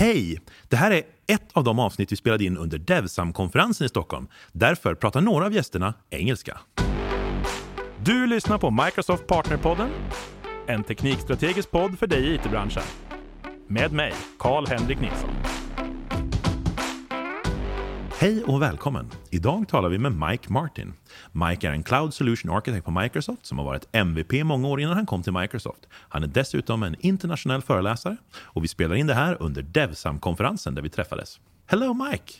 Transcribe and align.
Hej! 0.00 0.40
Det 0.68 0.76
här 0.76 0.90
är 0.90 1.02
ett 1.26 1.48
av 1.52 1.64
de 1.64 1.78
avsnitt 1.78 2.12
vi 2.12 2.16
spelade 2.16 2.44
in 2.44 2.56
under 2.56 2.78
Devsam-konferensen 2.78 3.84
i 3.84 3.88
Stockholm. 3.88 4.28
Därför 4.52 4.94
pratar 4.94 5.20
några 5.20 5.46
av 5.46 5.52
gästerna 5.52 5.94
engelska. 6.10 6.60
Du 8.04 8.26
lyssnar 8.26 8.58
på 8.58 8.70
Microsoft 8.70 9.26
Partnerpodden, 9.26 9.90
en 10.66 10.84
teknikstrategisk 10.84 11.70
podd 11.70 11.98
för 11.98 12.06
dig 12.06 12.26
i 12.26 12.34
it-branschen. 12.34 12.82
Med 13.68 13.92
mig, 13.92 14.12
Karl-Henrik 14.38 15.00
Nilsson. 15.00 15.30
Hej 18.20 18.44
och 18.44 18.62
välkommen! 18.62 19.10
Idag 19.30 19.68
talar 19.68 19.88
vi 19.88 19.98
med 19.98 20.12
Mike 20.12 20.52
Martin. 20.52 20.92
Mike 21.32 21.68
är 21.68 21.72
en 21.72 21.82
Cloud 21.82 22.14
Solution 22.14 22.50
Architect 22.56 22.84
på 22.84 22.90
Microsoft 22.90 23.46
som 23.46 23.58
har 23.58 23.64
varit 23.64 23.88
MVP 23.92 24.32
många 24.44 24.68
år 24.68 24.80
innan 24.80 24.94
han 24.94 25.06
kom 25.06 25.22
till 25.22 25.32
Microsoft. 25.32 25.86
Han 25.92 26.22
är 26.22 26.26
dessutom 26.26 26.82
en 26.82 26.96
internationell 27.00 27.62
föreläsare 27.62 28.16
och 28.36 28.64
vi 28.64 28.68
spelar 28.68 28.94
in 28.94 29.06
det 29.06 29.14
här 29.14 29.42
under 29.42 29.62
Devsam-konferensen 29.62 30.74
där 30.74 30.82
vi 30.82 30.90
träffades. 30.90 31.40
Hello 31.66 31.94
Mike! 31.94 32.32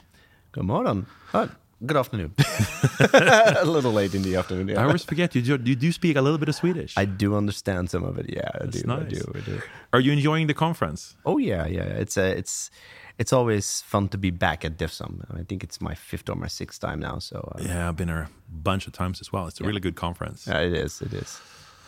God 0.53 0.65
morgon! 0.65 1.07
Oh, 1.33 1.45
good 1.85 1.97
afternoon. 1.97 2.35
a 3.01 3.65
little 3.65 3.93
late 3.93 4.15
in 4.15 4.23
the 4.23 4.37
afternoon. 4.37 4.69
Yeah. 4.69 4.81
I 4.81 4.85
always 4.85 5.05
forget, 5.05 5.35
you 5.35 5.43
do, 5.43 5.59
you 5.65 5.77
do 5.77 5.93
speak 5.93 6.17
a 6.17 6.23
little 6.23 6.39
bit 6.39 6.49
of 6.49 6.55
Swedish. 6.55 6.95
I 6.97 7.05
do 7.05 7.37
understand 7.37 7.91
some 7.91 8.05
of 8.05 8.19
it, 8.19 8.27
yeah. 8.29 8.51
I 8.55 8.65
That's 8.65 8.83
do, 8.83 8.87
nice. 8.87 9.03
I 9.03 9.09
do, 9.09 9.33
I 9.35 9.41
do. 9.41 9.63
Are 9.93 10.01
you 10.01 10.13
enjoying 10.13 10.47
the 10.47 10.55
conference? 10.55 11.17
Oh 11.25 11.39
yeah, 11.39 11.67
yeah. 11.67 11.83
It's 11.83 12.17
a, 12.17 12.37
it's 12.37 12.71
it's 13.19 13.33
always 13.33 13.81
fun 13.83 14.09
to 14.09 14.19
be 14.19 14.31
back 14.31 14.65
at 14.65 14.79
DevSum. 14.79 15.25
I 15.39 15.43
think 15.43 15.65
it's 15.65 15.81
my 15.81 15.95
fifth 15.95 16.29
or 16.29 16.37
my 16.37 16.47
sixth 16.47 16.81
time 16.81 17.01
now. 17.01 17.19
So 17.19 17.53
uh, 17.55 17.63
Yeah, 17.63 17.89
I've 17.89 17.97
been 17.97 18.09
there 18.09 18.23
a 18.23 18.31
bunch 18.49 18.87
of 18.87 18.93
times 18.93 19.21
as 19.21 19.33
well. 19.33 19.47
It's 19.49 19.61
a 19.61 19.65
really 19.65 19.81
good 19.81 19.97
conference. 19.97 20.47
yeah, 20.47 20.61
it 20.61 20.73
is, 20.73 21.01
it 21.03 21.13
is. 21.13 21.41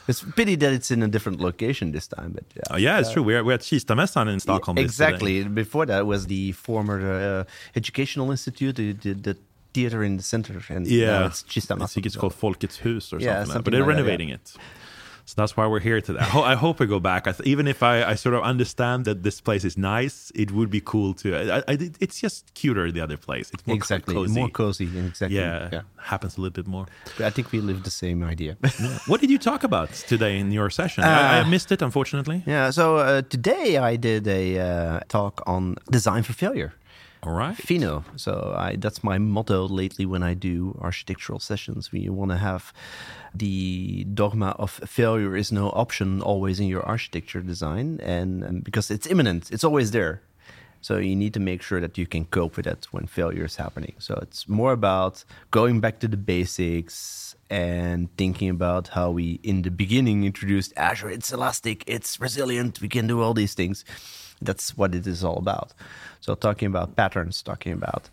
It's 0.08 0.22
a 0.22 0.26
pity 0.26 0.56
that 0.56 0.72
it's 0.72 0.90
in 0.90 1.04
a 1.04 1.08
different 1.08 1.40
location 1.40 1.92
this 1.92 2.08
time, 2.08 2.32
but 2.32 2.44
yeah. 2.56 2.62
Oh, 2.70 2.76
yeah, 2.76 2.98
it's 2.98 3.12
true. 3.12 3.22
We're, 3.22 3.44
we're 3.44 3.54
at 3.54 3.60
Kistamässan 3.60 4.28
in 4.32 4.40
Stockholm. 4.40 4.74
today. 4.76 4.84
exactly. 4.84 5.44
Before 5.44 5.86
that 5.86 6.04
was 6.04 6.26
the 6.26 6.50
former 6.52 6.98
uh, 7.00 7.44
educational 7.76 8.32
institute, 8.32 8.74
the, 8.74 8.92
the, 8.92 9.12
the 9.12 9.36
theater 9.74 10.02
in 10.02 10.16
the 10.16 10.22
center, 10.22 10.60
and 10.68 10.86
now 10.86 10.92
Yeah, 10.92 11.26
it's 11.26 11.42
Kista 11.42 11.80
I 11.82 11.86
think 11.86 12.06
it's 12.06 12.16
called 12.16 12.34
Folkets 12.34 12.78
Hus 12.84 13.12
or 13.12 13.18
Yeah, 13.18 13.26
something, 13.26 13.38
like 13.38 13.46
something 13.46 13.62
but 13.64 13.70
they're 13.72 13.80
like 13.80 13.88
that, 13.96 14.02
renovating 14.02 14.28
it. 14.30 14.52
So 15.26 15.34
that's 15.36 15.56
why 15.56 15.64
we're 15.68 15.78
here 15.90 16.00
today. 16.00 16.18
I, 16.18 16.24
ho- 16.24 16.42
I 16.42 16.56
hope 16.56 16.80
I 16.80 16.86
go 16.86 16.98
back. 16.98 17.28
I 17.28 17.32
th- 17.32 17.46
even 17.48 17.68
if 17.68 17.80
I, 17.84 18.02
I 18.12 18.14
sort 18.16 18.34
of 18.34 18.42
understand 18.42 19.04
that 19.04 19.22
this 19.22 19.40
place 19.40 19.64
is 19.64 19.76
nice, 19.76 20.32
it 20.34 20.50
would 20.50 20.70
be 20.70 20.80
cool 20.80 21.14
to. 21.22 21.26
I, 21.36 21.58
I, 21.72 21.78
it's 22.00 22.18
just 22.20 22.52
cuter 22.54 22.90
the 22.90 23.00
other 23.00 23.16
place. 23.16 23.46
It's 23.54 23.64
more 23.64 23.76
co- 23.76 23.82
exactly 23.82 24.14
cozy. 24.16 24.40
more 24.40 24.48
cozy. 24.50 24.88
Exactly. 24.98 25.36
yeah, 25.38 25.68
yeah. 25.72 25.82
happens 26.12 26.36
a 26.36 26.40
little 26.40 26.52
bit 26.60 26.66
more. 26.66 26.86
But 27.16 27.26
I 27.26 27.30
think 27.30 27.52
we 27.52 27.60
live 27.60 27.84
the 27.84 27.90
same 27.90 28.24
idea. 28.24 28.56
what 29.06 29.20
did 29.20 29.30
you 29.30 29.38
talk 29.38 29.62
about 29.62 29.90
today 30.08 30.36
in 30.36 30.50
your 30.50 30.68
session? 30.70 31.04
I, 31.04 31.36
I 31.36 31.40
Uh, 31.42 31.44
missed 31.44 31.70
it, 31.70 31.80
unfortunately. 31.82 32.42
Yeah, 32.46 32.70
so 32.72 32.96
uh, 32.96 33.22
today 33.22 33.76
I 33.90 33.94
did 33.96 34.26
a 34.26 34.58
uh, 34.58 35.00
talk 35.08 35.42
on 35.46 35.76
design 35.92 36.22
for 36.24 36.32
failure, 36.32 36.72
All 37.22 37.32
right. 37.32 37.54
FINO. 37.54 38.04
So 38.16 38.54
I, 38.56 38.76
that's 38.76 39.04
my 39.04 39.18
motto 39.18 39.68
lately 39.68 40.06
when 40.06 40.22
I 40.22 40.32
do 40.32 40.78
architectural 40.80 41.38
sessions. 41.38 41.92
We 41.92 42.08
want 42.08 42.30
to 42.30 42.38
have 42.38 42.72
the 43.34 44.04
dogma 44.04 44.56
of 44.58 44.70
failure 44.70 45.36
is 45.36 45.52
no 45.52 45.68
option 45.70 46.22
always 46.22 46.58
in 46.60 46.66
your 46.66 46.82
architecture 46.82 47.42
design, 47.42 48.00
and, 48.02 48.42
and 48.42 48.64
because 48.64 48.90
it's 48.90 49.06
imminent, 49.06 49.50
it's 49.52 49.64
always 49.64 49.90
there. 49.90 50.22
So 50.82 50.96
you 50.96 51.14
need 51.14 51.34
to 51.34 51.40
make 51.40 51.60
sure 51.60 51.78
that 51.80 51.98
you 51.98 52.06
can 52.06 52.24
cope 52.24 52.56
with 52.56 52.66
it 52.66 52.86
when 52.90 53.06
failure 53.06 53.44
is 53.44 53.56
happening. 53.56 53.94
So 53.98 54.18
it's 54.22 54.48
more 54.48 54.72
about 54.72 55.24
going 55.50 55.80
back 55.80 56.00
to 56.00 56.08
the 56.08 56.16
basics 56.16 57.36
and 57.50 58.08
thinking 58.16 58.48
about 58.48 58.88
how 58.88 59.10
we 59.10 59.40
in 59.42 59.60
the 59.60 59.70
beginning 59.70 60.24
introduced 60.24 60.72
Azure. 60.76 61.10
It's 61.10 61.32
elastic, 61.32 61.84
it's 61.86 62.18
resilient, 62.18 62.80
we 62.80 62.88
can 62.88 63.06
do 63.06 63.20
all 63.20 63.34
these 63.34 63.52
things. 63.52 63.84
That's 64.40 64.76
what 64.76 64.94
it 64.94 65.06
is 65.06 65.22
all 65.22 65.38
about. 65.38 65.72
So 66.20 66.34
talking 66.34 66.66
about 66.66 66.96
patterns, 66.96 67.42
talking 67.42 67.72
about 67.72 68.08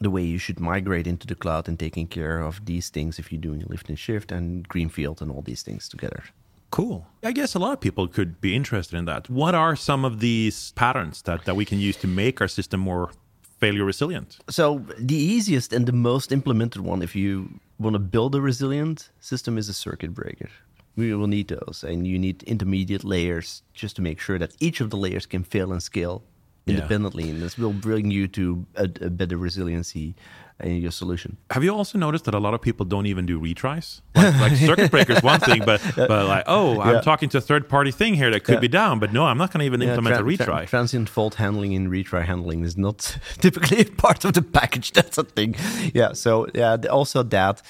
the 0.00 0.10
way 0.10 0.22
you 0.22 0.38
should 0.38 0.60
migrate 0.60 1.06
into 1.06 1.26
the 1.26 1.34
cloud 1.34 1.68
and 1.68 1.78
taking 1.78 2.06
care 2.06 2.40
of 2.40 2.64
these 2.66 2.90
things 2.90 3.18
if 3.18 3.32
you're 3.32 3.40
doing 3.40 3.64
lift 3.68 3.88
and 3.88 3.98
shift 3.98 4.32
and 4.32 4.68
greenfield 4.68 5.22
and 5.22 5.30
all 5.30 5.42
these 5.42 5.62
things 5.62 5.88
together. 5.88 6.24
Cool. 6.70 7.06
I 7.22 7.32
guess 7.32 7.54
a 7.54 7.58
lot 7.58 7.74
of 7.74 7.80
people 7.80 8.08
could 8.08 8.40
be 8.40 8.56
interested 8.56 8.96
in 8.96 9.04
that. 9.04 9.28
What 9.28 9.54
are 9.54 9.76
some 9.76 10.04
of 10.04 10.20
these 10.20 10.72
patterns 10.72 11.22
that, 11.22 11.44
that 11.44 11.54
we 11.54 11.64
can 11.64 11.78
use 11.78 11.96
to 11.98 12.06
make 12.06 12.40
our 12.40 12.48
system 12.48 12.80
more 12.80 13.10
failure 13.58 13.84
resilient? 13.84 14.38
So 14.48 14.84
the 14.98 15.14
easiest 15.14 15.72
and 15.72 15.86
the 15.86 15.92
most 15.92 16.32
implemented 16.32 16.80
one, 16.82 17.02
if 17.02 17.14
you 17.14 17.60
want 17.78 17.94
to 17.94 18.00
build 18.00 18.34
a 18.34 18.40
resilient 18.40 19.10
system, 19.20 19.58
is 19.58 19.68
a 19.68 19.74
circuit 19.74 20.14
breaker. 20.14 20.48
We 20.96 21.14
will 21.14 21.26
need 21.26 21.48
those, 21.48 21.82
and 21.88 22.06
you 22.06 22.18
need 22.18 22.42
intermediate 22.42 23.02
layers 23.04 23.62
just 23.72 23.96
to 23.96 24.02
make 24.02 24.20
sure 24.20 24.38
that 24.38 24.50
each 24.60 24.80
of 24.82 24.90
the 24.90 24.96
layers 24.96 25.26
can 25.26 25.42
fail 25.44 25.72
and 25.72 25.82
scale 25.82 26.22
Yeah. 26.66 26.74
independently, 26.76 27.30
and 27.30 27.42
this 27.42 27.56
will 27.58 27.72
bring 27.72 28.10
you 28.12 28.28
to 28.28 28.66
a, 28.76 28.84
a 29.00 29.10
better 29.10 29.36
resiliency 29.36 30.14
in 30.60 30.76
your 30.82 30.92
solution. 30.92 31.36
Have 31.50 31.64
you 31.64 31.74
also 31.74 31.98
noticed 31.98 32.24
that 32.26 32.34
a 32.34 32.38
lot 32.38 32.54
of 32.54 32.60
people 32.60 32.84
don't 32.86 33.06
even 33.06 33.26
do 33.26 33.40
retries? 33.40 34.00
Like, 34.14 34.38
like 34.40 34.56
circuit 34.56 34.90
breakers 34.90 35.22
one 35.22 35.40
thing, 35.40 35.62
but 35.64 35.80
but 35.96 36.26
like, 36.28 36.44
oh, 36.46 36.80
I'm 36.80 36.94
Yeah. 36.94 37.00
talking 37.00 37.28
to 37.30 37.38
a 37.38 37.40
third 37.40 37.68
party 37.68 37.90
thing 37.90 38.14
here 38.14 38.30
that 38.30 38.44
could 38.44 38.56
Yeah. 38.56 38.68
be 38.68 38.68
down, 38.68 38.98
but 39.00 39.12
no, 39.12 39.24
I'm 39.24 39.38
not 39.38 39.50
going 39.52 39.60
to 39.64 39.66
even 39.66 39.80
Yeah, 39.80 39.88
implement 39.94 40.16
tran- 40.16 40.20
a 40.20 40.44
retry. 40.44 40.68
transient 40.68 41.08
fault 41.08 41.34
handling 41.36 41.74
and 41.74 41.88
retry 41.90 42.22
handling 42.24 42.64
is 42.64 42.76
not 42.76 43.18
typically 43.40 43.84
part 43.84 44.24
of 44.24 44.32
the 44.34 44.42
package. 44.42 44.92
That's 44.98 45.18
a 45.18 45.24
thing. 45.24 45.56
Yeah. 45.94 46.12
So 46.14 46.46
yeah, 46.54 46.76
also 46.90 47.22
that 47.24 47.62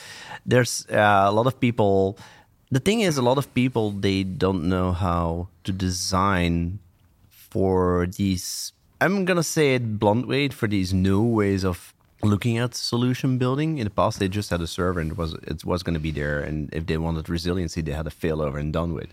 there's 0.45 0.87
uh, 0.91 1.31
a 1.31 1.33
lot 1.33 1.47
of 1.47 1.55
people. 1.61 2.19
The 2.73 2.81
thing 2.81 3.01
is, 3.01 3.19
a 3.19 3.23
lot 3.23 3.39
of 3.39 3.53
people 3.55 3.91
they 3.91 4.25
don't 4.25 4.65
know 4.65 4.93
how 4.93 5.49
to 5.65 5.73
design 5.73 6.79
for 7.29 8.09
these. 8.17 8.73
I'm 9.01 9.25
gonna 9.25 9.43
say 9.43 9.75
it 9.77 9.99
blunt 9.99 10.27
way 10.27 10.49
for 10.49 10.67
these 10.67 10.93
new 10.93 11.23
ways 11.23 11.65
of 11.65 11.95
looking 12.23 12.57
at 12.57 12.75
solution 12.75 13.37
building. 13.37 13.79
In 13.79 13.85
the 13.85 13.91
past, 13.91 14.19
they 14.19 14.29
just 14.29 14.51
had 14.51 14.63
a 14.63 14.67
server 14.67 15.01
and 15.01 15.13
it 15.13 15.19
was 15.19 15.35
it 15.53 15.65
was 15.65 15.83
going 15.85 15.99
to 16.01 16.01
be 16.09 16.13
there, 16.13 16.41
and 16.41 16.73
if 16.73 16.87
they 16.87 16.97
wanted 16.97 17.29
resiliency, 17.29 17.83
they 17.83 17.93
had 17.93 18.07
a 18.07 18.17
failover 18.23 18.59
and 18.59 18.73
done 18.73 18.95
with 18.95 19.13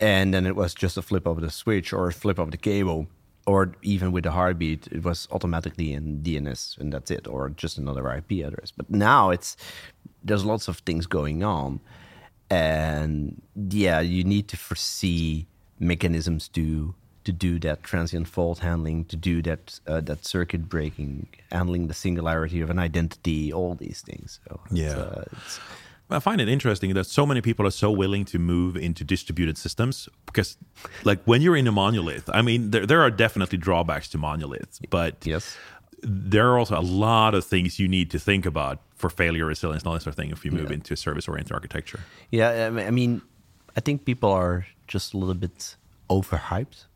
and 0.00 0.34
then 0.34 0.46
it 0.46 0.56
was 0.56 0.74
just 0.74 0.96
a 0.96 1.02
flip 1.02 1.26
of 1.26 1.40
the 1.40 1.50
switch 1.50 1.92
or 1.92 2.08
a 2.08 2.12
flip 2.12 2.38
of 2.38 2.50
the 2.50 2.56
cable 2.56 3.06
or 3.46 3.72
even 3.82 4.12
with 4.12 4.24
the 4.24 4.30
heartbeat 4.30 4.86
it 4.88 5.02
was 5.04 5.26
automatically 5.30 5.92
in 5.92 6.20
dns 6.22 6.78
and 6.78 6.92
that's 6.92 7.10
it 7.10 7.26
or 7.26 7.50
just 7.50 7.78
another 7.78 8.10
ip 8.12 8.30
address 8.44 8.70
but 8.70 8.88
now 8.90 9.30
it's 9.30 9.56
there's 10.22 10.44
lots 10.44 10.68
of 10.68 10.78
things 10.78 11.06
going 11.06 11.42
on 11.42 11.80
and 12.50 13.40
yeah 13.68 14.00
you 14.00 14.22
need 14.24 14.48
to 14.48 14.56
foresee 14.56 15.46
mechanisms 15.78 16.48
to 16.48 16.94
to 17.24 17.32
do 17.32 17.58
that 17.58 17.82
transient 17.82 18.28
fault 18.28 18.60
handling 18.60 19.04
to 19.04 19.16
do 19.16 19.42
that 19.42 19.80
uh, 19.88 20.00
that 20.00 20.24
circuit 20.24 20.68
breaking 20.68 21.26
handling 21.50 21.88
the 21.88 21.94
singularity 21.94 22.60
of 22.60 22.70
an 22.70 22.78
identity 22.78 23.52
all 23.52 23.74
these 23.74 24.00
things 24.00 24.38
so 24.48 24.60
it's, 24.66 24.74
Yeah. 24.80 24.96
uh, 24.96 25.24
it's, 25.32 25.60
I 26.08 26.20
find 26.20 26.40
it 26.40 26.48
interesting 26.48 26.94
that 26.94 27.06
so 27.06 27.26
many 27.26 27.40
people 27.40 27.66
are 27.66 27.72
so 27.72 27.90
willing 27.90 28.24
to 28.26 28.38
move 28.38 28.76
into 28.76 29.02
distributed 29.02 29.58
systems 29.58 30.08
because, 30.26 30.56
like, 31.02 31.20
when 31.24 31.42
you're 31.42 31.56
in 31.56 31.66
a 31.66 31.72
monolith, 31.72 32.30
I 32.32 32.42
mean, 32.42 32.70
there, 32.70 32.86
there 32.86 33.00
are 33.02 33.10
definitely 33.10 33.58
drawbacks 33.58 34.08
to 34.10 34.18
monoliths, 34.18 34.78
but 34.88 35.26
yes 35.26 35.56
there 36.02 36.46
are 36.52 36.58
also 36.58 36.78
a 36.78 36.86
lot 37.06 37.34
of 37.34 37.44
things 37.44 37.80
you 37.80 37.88
need 37.88 38.10
to 38.10 38.18
think 38.20 38.46
about 38.46 38.78
for 38.96 39.10
failure 39.10 39.46
resilience 39.46 39.82
and 39.82 39.88
all 39.88 39.94
that 39.94 40.02
sort 40.02 40.12
of 40.14 40.16
thing 40.16 40.30
if 40.30 40.44
you 40.44 40.50
move 40.50 40.70
into 40.70 40.94
a 40.94 40.96
service 40.96 41.28
oriented 41.28 41.52
architecture. 41.52 42.00
Yeah, 42.30 42.70
I 42.88 42.90
mean- 42.90 43.22
I 43.76 43.80
think 43.80 44.04
people 44.06 44.30
are 44.32 44.66
just 44.88 45.12
a 45.14 45.18
little 45.18 45.34
bit 45.34 45.76
overhyped. 46.08 46.86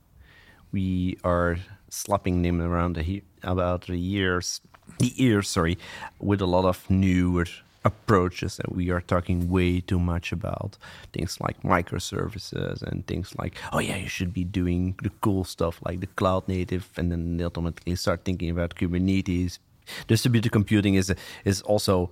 We 0.72 1.18
are 1.24 1.58
slapping 1.90 2.40
them 2.42 2.60
around 2.62 2.94
the 2.96 3.02
he- 3.02 3.22
about 3.42 3.86
the 3.86 3.98
years, 3.98 4.60
the 4.98 5.12
ears, 5.22 5.48
sorry, 5.48 5.76
with 6.18 6.40
a 6.40 6.46
lot 6.46 6.64
of 6.64 6.88
newer 6.88 7.44
approaches, 7.84 8.56
that 8.56 8.72
we 8.74 8.90
are 8.90 9.00
talking 9.02 9.50
way 9.50 9.80
too 9.80 9.98
much 9.98 10.32
about 10.32 10.78
things 11.12 11.38
like 11.40 11.60
microservices 11.62 12.82
and 12.82 13.06
things 13.06 13.34
like, 13.38 13.54
oh 13.72 13.78
yeah, 13.78 13.96
you 13.96 14.08
should 14.08 14.32
be 14.32 14.44
doing 14.44 14.94
the 15.02 15.10
cool 15.20 15.44
stuff 15.44 15.80
like 15.86 16.00
the 16.00 16.06
cloud 16.06 16.46
native, 16.48 16.88
and 16.96 17.10
then 17.12 17.36
they 17.36 17.44
automatically 17.44 17.94
start 17.96 18.24
thinking 18.24 18.48
about 18.50 18.74
Kubernetes. 18.74 19.58
Distributed 20.08 20.50
computing 20.52 20.94
is 20.94 21.12
is 21.44 21.62
also 21.62 22.10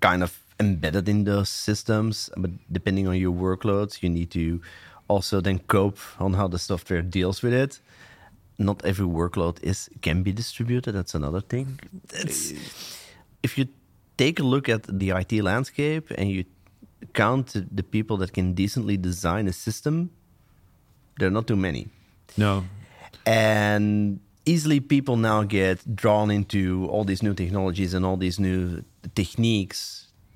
kind 0.00 0.22
of 0.22 0.38
embedded 0.60 1.08
in 1.08 1.24
those 1.24 1.48
systems, 1.48 2.30
but 2.36 2.50
depending 2.72 3.08
on 3.08 3.16
your 3.16 3.32
workloads, 3.34 4.02
you 4.02 4.08
need 4.10 4.30
to 4.30 4.60
also 5.08 5.40
then 5.40 5.58
cope 5.66 5.98
on 6.18 6.34
how 6.34 6.48
the 6.48 6.58
software 6.58 7.02
deals 7.02 7.42
with 7.42 7.52
it. 7.54 7.80
Not 8.58 8.84
every 8.84 9.06
workload 9.06 9.58
is 9.62 9.88
can 10.00 10.22
be 10.22 10.32
distributed. 10.32 10.94
That's 10.94 11.14
another 11.14 11.40
thing. 11.40 11.78
It's, 12.12 12.52
uh, 12.52 12.56
if 13.42 13.56
you 13.58 13.66
take 14.16 14.40
a 14.40 14.42
look 14.42 14.68
at 14.68 14.82
the 14.98 15.10
IT 15.10 15.32
landscape 15.42 16.10
and 16.18 16.28
you 16.30 16.44
count 17.14 17.54
the 17.76 17.82
people 17.82 18.16
that 18.16 18.32
can 18.32 18.54
decently 18.54 18.96
design 18.96 19.46
a 19.48 19.52
system, 19.52 20.10
there 21.18 21.28
are 21.28 21.32
not 21.32 21.46
too 21.46 21.56
many 21.56 21.86
No. 22.36 22.64
and 23.24 24.18
easily 24.52 24.80
people 24.80 25.16
now 25.16 25.40
get 25.42 25.76
drawn 26.02 26.30
into 26.30 26.88
all 26.90 27.04
these 27.04 27.22
new 27.22 27.34
technologies 27.34 27.92
and 27.94 28.02
all 28.06 28.16
these 28.16 28.38
new 28.38 28.82
techniques 29.14 29.80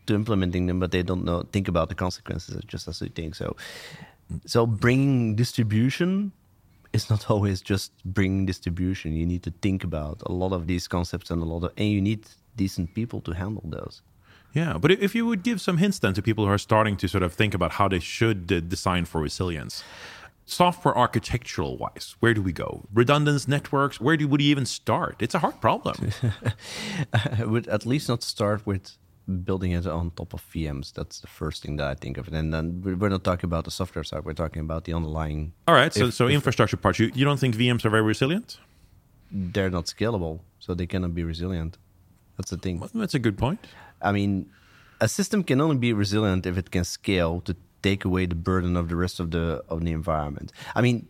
to 0.07 0.15
implementing 0.15 0.67
them 0.67 0.79
but 0.79 0.91
they 0.91 1.03
don't 1.03 1.25
know 1.25 1.39
think 1.53 1.69
about 1.69 1.89
the 1.89 1.95
consequences 1.95 2.51
just 2.67 2.89
as 2.89 2.99
they 2.99 3.09
think 3.09 3.35
so 3.35 3.57
so 4.47 4.67
bringing 4.67 5.37
distribution 5.37 6.33
it's 6.93 7.09
not 7.11 7.31
always 7.35 7.61
just 7.61 7.93
bringing 8.05 8.47
distribution. 8.47 9.15
You 9.15 9.27
need 9.27 9.43
to 9.45 9.53
think 9.63 9.85
about 9.85 10.23
a 10.27 10.33
lot 10.33 10.53
of 10.53 10.67
these 10.67 10.89
concepts 10.89 11.31
and 11.31 11.43
a 11.43 11.45
lot 11.45 11.65
of, 11.65 11.73
and 11.77 11.89
you 11.89 12.01
need 12.01 12.27
decent 12.57 12.95
people 12.95 13.21
to 13.23 13.33
handle 13.33 13.65
those. 13.65 14.03
Yeah, 14.53 14.77
but 14.77 14.91
if 14.91 15.15
you 15.15 15.25
would 15.27 15.43
give 15.43 15.63
some 15.63 15.79
hints 15.79 15.99
then 15.99 16.13
to 16.13 16.21
people 16.21 16.45
who 16.45 16.51
are 16.51 16.59
starting 16.59 16.99
to 16.99 17.09
sort 17.09 17.23
of 17.23 17.33
think 17.33 17.55
about 17.55 17.73
how 17.73 17.89
they 17.89 18.01
should 18.01 18.47
design 18.69 19.07
for 19.07 19.23
resilience, 19.23 19.83
software 20.45 20.97
architectural 20.97 21.77
wise, 21.77 22.17
where 22.21 22.35
do 22.35 22.43
we 22.43 22.53
go? 22.53 22.85
Redundant 22.93 23.49
networks, 23.49 24.01
where 24.01 24.17
do 24.17 24.27
would 24.29 24.43
you 24.43 24.51
even 24.51 24.67
start? 24.67 25.17
It's 25.21 25.35
a 25.35 25.39
hard 25.39 25.61
problem. 25.61 26.11
I 27.13 27.45
would 27.45 27.69
at 27.69 27.87
least 27.87 28.09
not 28.09 28.23
start 28.23 28.67
with 28.67 28.97
building 29.45 29.73
it 29.73 29.87
on 29.87 30.11
top 30.11 30.35
of 30.35 30.45
VMs. 30.53 30.93
That's 30.93 31.21
the 31.21 31.27
first 31.27 31.63
thing 31.63 31.77
that 31.77 31.87
I 31.87 31.95
think 31.95 32.19
of. 32.19 32.29
And 32.29 32.53
then 32.53 32.83
we're 32.83 33.09
not 33.09 33.25
talking 33.25 33.47
about 33.47 33.65
the 33.65 33.71
software 33.71 34.05
side. 34.05 34.25
We're 34.25 34.33
talking 34.33 34.61
about 34.61 34.85
the 34.85 34.93
underlying. 34.93 35.53
All 35.69 35.75
right. 35.75 35.93
So, 35.93 36.07
if, 36.07 36.15
so 36.15 36.27
if 36.27 36.35
infrastructure 36.35 36.77
part 36.77 36.99
You, 36.99 37.11
you 37.15 37.25
don't 37.25 37.39
think 37.39 37.57
VMs 37.57 37.85
are 37.85 37.91
very 37.91 38.03
resilient? 38.03 38.59
They're 39.31 39.71
not 39.71 39.87
scalable, 39.87 40.41
so 40.59 40.75
they 40.75 40.87
cannot 40.87 41.15
be 41.15 41.25
resilient. 41.25 41.79
That's 42.37 42.51
the 42.51 42.59
thing. 42.59 42.83
That's 42.95 43.15
a 43.15 43.19
good 43.19 43.39
point. 43.39 43.61
I 44.01 44.13
mean, 44.13 44.51
a 45.01 45.09
system 45.09 45.43
can 45.43 45.61
only 45.61 45.77
be 45.77 45.93
resilient 45.93 46.47
if 46.47 46.59
it 46.59 46.71
can 46.71 46.85
scale 46.85 47.41
to 47.43 47.57
take 47.83 48.05
away 48.05 48.27
the 48.27 48.35
burden 48.35 48.77
of 48.77 48.89
the 48.89 48.97
rest 48.97 49.21
of 49.21 49.31
the 49.31 49.63
of 49.69 49.85
the 49.85 49.93
environment. 49.93 50.53
I 50.75 50.81
mean, 50.81 51.09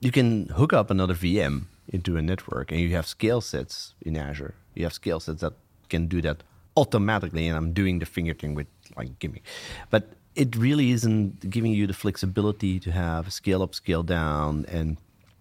you 0.00 0.12
can 0.12 0.48
hook 0.48 0.72
up 0.72 0.90
another 0.90 1.14
VM 1.14 1.64
into 1.88 2.16
a 2.16 2.22
network, 2.22 2.70
and 2.70 2.80
you 2.80 2.90
have 2.94 3.06
scale 3.06 3.40
sets 3.40 3.94
in 4.02 4.16
Azure. 4.16 4.54
You 4.74 4.84
have 4.84 4.92
scale 4.92 5.20
sets 5.20 5.40
that 5.40 5.54
can 5.88 6.06
do 6.06 6.20
that 6.22 6.42
automatically, 6.76 7.48
and 7.48 7.56
I'm 7.56 7.72
doing 7.72 7.98
the 7.98 8.06
finger 8.06 8.34
thing 8.34 8.54
with 8.54 8.66
like 8.96 9.18
gimme. 9.18 9.42
But 9.90 10.12
it 10.34 10.54
really 10.56 10.92
isn't 10.92 11.50
giving 11.50 11.72
you 11.72 11.86
the 11.86 11.94
flexibility 11.94 12.78
to 12.80 12.92
have 12.92 13.32
scale 13.32 13.62
up, 13.62 13.74
scale 13.74 14.02
down, 14.02 14.66
and 14.68 14.96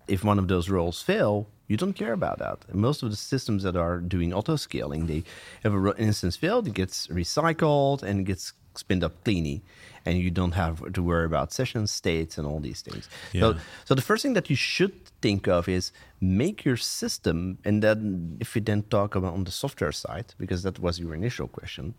if 0.07 0.23
one 0.23 0.39
of 0.39 0.47
those 0.47 0.69
roles 0.69 1.01
fail, 1.01 1.47
you 1.67 1.77
don't 1.77 1.93
care 1.93 2.13
about 2.13 2.39
that. 2.39 2.59
And 2.69 2.81
most 2.81 3.03
of 3.03 3.09
the 3.09 3.15
systems 3.15 3.63
that 3.63 3.75
are 3.75 3.99
doing 3.99 4.33
auto 4.33 4.55
scaling, 4.55 5.05
they 5.05 5.23
have 5.63 5.73
an 5.73 5.93
instance 5.97 6.35
failed, 6.37 6.67
it 6.67 6.73
gets 6.73 7.07
recycled 7.07 8.03
and 8.03 8.21
it 8.21 8.23
gets 8.23 8.53
spinned 8.73 9.03
up 9.03 9.23
cleanly, 9.23 9.61
and 10.07 10.17
you 10.17 10.31
don't 10.31 10.53
have 10.53 10.75
to 10.93 11.01
worry 11.03 11.25
about 11.25 11.51
session 11.51 11.85
states 11.85 12.37
and 12.37 12.47
all 12.47 12.59
these 12.59 12.81
things. 12.81 13.09
Yeah. 13.33 13.41
So, 13.41 13.47
so 13.85 13.95
the 13.95 14.01
first 14.09 14.23
thing 14.23 14.33
that 14.33 14.49
you 14.49 14.55
should 14.55 14.95
think 15.21 15.47
of 15.47 15.67
is 15.67 15.91
make 16.21 16.63
your 16.63 16.77
system, 16.77 17.57
and 17.65 17.83
then 17.83 18.37
if 18.39 18.55
we 18.55 18.61
then 18.61 18.83
talk 18.83 19.15
about 19.15 19.33
on 19.33 19.43
the 19.43 19.51
software 19.51 19.91
side, 19.91 20.27
because 20.37 20.63
that 20.63 20.79
was 20.79 20.97
your 20.97 21.13
initial 21.13 21.47
question, 21.47 21.93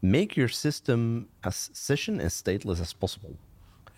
make 0.00 0.30
your 0.34 0.48
system 0.48 1.28
as 1.44 1.56
session 1.74 2.20
and 2.20 2.30
stateless 2.30 2.80
as 2.80 2.92
possible. 2.94 3.34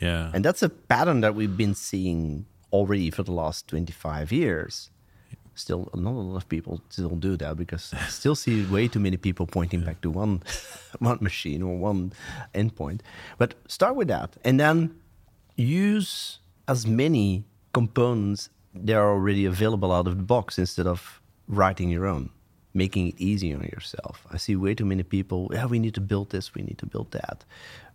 Yeah. 0.01 0.33
And 0.35 0.45
that's 0.45 0.63
a 0.63 0.69
pattern 0.69 1.21
that 1.21 1.35
we've 1.37 1.57
been 1.57 1.77
seeing 1.77 2.47
already 2.73 3.11
for 3.11 3.23
the 3.23 3.33
last 3.33 3.69
25 3.69 4.33
years. 4.33 4.91
Still, 5.55 5.91
not 5.95 6.13
a 6.13 6.17
lot 6.17 6.37
of 6.37 6.49
people 6.49 6.81
still 6.89 7.11
do 7.11 7.37
that 7.37 7.57
because 7.57 7.93
I 7.93 8.07
still 8.07 8.35
see 8.35 8.65
way 8.65 8.89
too 8.89 9.01
many 9.01 9.19
people 9.19 9.47
pointing 9.47 9.81
yeah. 9.81 9.87
back 9.87 10.01
to 10.01 10.11
one, 10.11 10.43
one 10.99 11.19
machine 11.21 11.63
or 11.63 11.77
one 11.77 12.13
endpoint. 12.55 13.01
But 13.37 13.55
start 13.69 13.95
with 13.95 14.09
that, 14.09 14.37
and 14.45 14.59
then 14.59 14.95
use 15.57 16.39
as 16.69 16.87
many 16.87 17.45
components 17.73 18.49
that 18.75 18.97
are 18.97 19.11
already 19.11 19.45
available 19.45 19.93
out 19.93 20.07
of 20.07 20.17
the 20.17 20.23
box 20.23 20.59
instead 20.59 20.87
of 20.87 21.21
writing 21.47 21.91
your 21.91 22.07
own, 22.07 22.31
making 22.73 23.09
it 23.09 23.15
easy 23.19 23.53
on 23.53 23.63
yourself. 23.63 24.27
I 24.31 24.39
see 24.39 24.57
way 24.57 24.75
too 24.75 24.87
many 24.87 25.03
people, 25.03 25.51
yeah, 25.53 25.67
we 25.67 25.79
need 25.79 25.95
to 25.95 26.01
build 26.01 26.31
this, 26.31 26.55
we 26.55 26.63
need 26.63 26.79
to 26.79 26.87
build 26.87 27.11
that, 27.13 27.45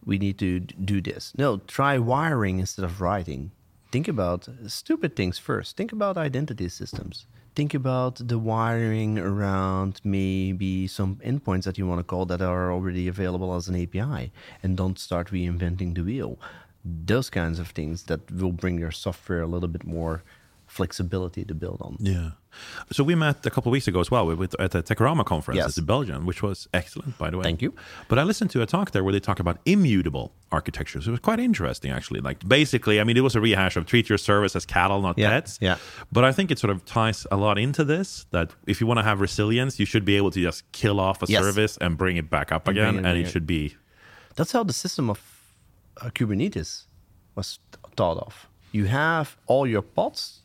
we 0.06 0.18
need 0.18 0.38
to 0.39 0.59
do 0.59 1.01
this. 1.01 1.33
No, 1.38 1.57
try 1.68 1.98
wiring 1.98 2.59
instead 2.59 2.86
of 2.86 3.01
writing. 3.01 3.51
Think 3.92 4.07
about 4.07 4.48
stupid 4.68 5.15
things 5.15 5.39
first. 5.39 5.77
Think 5.77 5.92
about 5.92 6.18
identity 6.18 6.69
systems. 6.69 7.25
Think 7.57 7.74
about 7.74 8.18
the 8.18 8.38
wiring 8.38 9.18
around 9.18 10.00
maybe 10.04 10.86
some 10.86 11.15
endpoints 11.25 11.63
that 11.63 11.80
you 11.80 11.88
want 11.88 11.98
to 11.98 12.04
call 12.04 12.27
that 12.27 12.39
are 12.39 12.71
already 12.71 13.07
available 13.07 13.56
as 13.56 13.68
an 13.68 13.75
API 13.81 14.31
and 14.62 14.77
don't 14.77 15.00
start 15.00 15.31
reinventing 15.31 15.95
the 15.95 16.04
wheel. 16.04 16.38
Those 16.86 17.31
kinds 17.31 17.57
of 17.57 17.69
things 17.69 18.04
that 18.04 18.30
will 18.30 18.51
bring 18.51 18.77
your 18.77 18.92
software 18.92 19.42
a 19.42 19.48
little 19.48 19.69
bit 19.69 19.88
more 19.88 20.21
flexibility 20.78 21.44
to 21.44 21.54
build 21.54 21.80
on. 21.82 21.98
Yeah. 22.00 22.30
So 22.92 23.04
we 23.04 23.16
met 23.16 23.46
a 23.46 23.50
couple 23.50 23.70
of 23.70 23.74
weeks 23.74 23.88
ago 23.88 24.00
as 24.00 24.10
well 24.10 24.26
with, 24.26 24.56
at 24.60 24.72
the 24.72 24.82
Techorama 24.82 25.26
conference 25.26 25.58
yes. 25.58 25.78
in 25.78 25.86
Belgium, 25.86 26.26
which 26.26 26.42
was 26.42 26.68
excellent, 26.74 27.18
by 27.18 27.30
the 27.30 27.38
way. 27.38 27.44
Thank 27.44 27.62
you. 27.62 27.74
But 28.08 28.18
I 28.20 28.24
listened 28.24 28.52
to 28.52 28.62
a 28.62 28.66
talk 28.66 28.92
there 28.92 29.04
where 29.04 29.14
they 29.14 29.20
talk 29.20 29.40
about 29.40 29.58
immutable 29.66 30.32
architectures. 30.52 31.08
It 31.08 31.12
was 31.12 31.20
quite 31.20 31.40
interesting, 31.40 31.92
actually. 31.92 32.22
Like 32.22 32.48
basically, 32.48 33.00
I 33.02 33.04
mean, 33.04 33.18
it 33.18 33.22
was 33.22 33.36
a 33.36 33.42
rehash 33.42 33.76
of 33.78 33.86
treat 33.86 34.10
your 34.10 34.18
service 34.18 34.56
as 34.56 34.66
cattle, 34.66 35.02
not 35.02 35.18
yeah. 35.18 35.30
pets. 35.30 35.60
Yeah. 35.62 35.78
But 36.12 36.24
I 36.24 36.32
think 36.32 36.52
it 36.52 36.60
sort 36.60 36.72
of 36.72 36.86
ties 36.86 37.28
a 37.32 37.38
lot 37.38 37.58
into 37.58 37.84
this 37.84 38.26
that 38.32 38.52
if 38.66 38.80
you 38.80 38.88
want 38.88 39.00
to 39.00 39.04
have 39.04 39.20
resilience, 39.22 39.80
you 39.80 39.86
should 39.86 40.06
be 40.06 40.16
able 40.16 40.32
to 40.32 40.42
just 40.42 40.72
kill 40.72 41.00
off 41.00 41.22
a 41.24 41.26
yes. 41.28 41.44
service 41.44 41.78
and 41.78 41.98
bring 41.98 42.18
it 42.18 42.30
back 42.30 42.52
up 42.52 42.68
again, 42.68 42.98
and, 42.98 43.06
and 43.08 43.18
it, 43.18 43.28
it 43.28 43.32
should 43.32 43.48
be. 43.48 43.76
That's 44.36 44.52
how 44.52 44.64
the 44.64 44.74
system 44.74 45.10
of 45.10 45.20
uh, 46.02 46.10
Kubernetes 46.10 46.86
was 47.36 47.60
thought 47.96 48.18
of. 48.18 48.48
You 48.72 48.86
have 48.86 49.38
all 49.48 49.66
your 49.66 49.82
pods, 49.82 50.42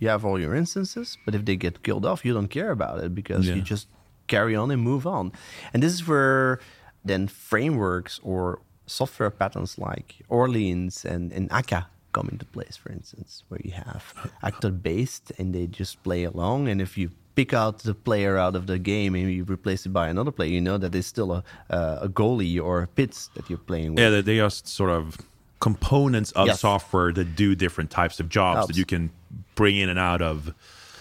you 0.00 0.08
have 0.08 0.24
all 0.24 0.38
your 0.40 0.54
instances, 0.54 1.18
but 1.24 1.34
if 1.34 1.44
they 1.44 1.56
get 1.56 1.82
killed 1.82 2.06
off, 2.06 2.24
you 2.24 2.32
don't 2.34 2.48
care 2.48 2.70
about 2.70 3.02
it 3.02 3.14
because 3.14 3.46
yeah. 3.46 3.54
you 3.54 3.62
just 3.62 3.88
carry 4.26 4.54
on 4.54 4.70
and 4.70 4.82
move 4.82 5.06
on. 5.06 5.32
And 5.72 5.82
this 5.82 5.92
is 5.92 6.06
where 6.06 6.60
then 7.04 7.28
frameworks 7.28 8.20
or 8.22 8.60
software 8.86 9.30
patterns 9.30 9.78
like 9.78 10.16
Orleans 10.28 11.04
and, 11.04 11.32
and 11.32 11.50
Akka 11.52 11.88
come 12.12 12.28
into 12.30 12.44
place, 12.46 12.76
for 12.76 12.90
instance, 12.92 13.44
where 13.48 13.60
you 13.64 13.72
have 13.72 14.14
actor 14.42 14.70
based 14.70 15.32
and 15.38 15.54
they 15.54 15.66
just 15.66 16.02
play 16.02 16.24
along. 16.24 16.68
And 16.68 16.80
if 16.80 16.96
you 16.96 17.10
pick 17.34 17.52
out 17.52 17.80
the 17.80 17.94
player 17.94 18.36
out 18.36 18.56
of 18.56 18.66
the 18.66 18.78
game 18.78 19.14
and 19.14 19.30
you 19.30 19.44
replace 19.44 19.86
it 19.86 19.90
by 19.90 20.08
another 20.08 20.30
player, 20.30 20.50
you 20.50 20.60
know 20.60 20.78
that 20.78 20.94
it's 20.94 21.06
still 21.06 21.32
a, 21.32 21.44
uh, 21.70 21.98
a 22.02 22.08
goalie 22.08 22.60
or 22.62 22.82
a 22.82 22.86
pits 22.86 23.30
that 23.34 23.48
you're 23.48 23.58
playing 23.58 23.94
with. 23.94 24.00
Yeah, 24.00 24.20
they 24.20 24.40
are 24.40 24.50
sort 24.50 24.90
of 24.90 25.18
components 25.60 26.30
of 26.32 26.46
yes. 26.46 26.60
software 26.60 27.12
that 27.12 27.34
do 27.36 27.54
different 27.54 27.90
types 27.90 28.20
of 28.20 28.28
jobs 28.28 28.56
Helps. 28.58 28.68
that 28.68 28.78
you 28.78 28.84
can 28.84 29.10
bring 29.58 29.76
in 29.76 29.88
and 29.88 29.98
out 29.98 30.22
of. 30.22 30.54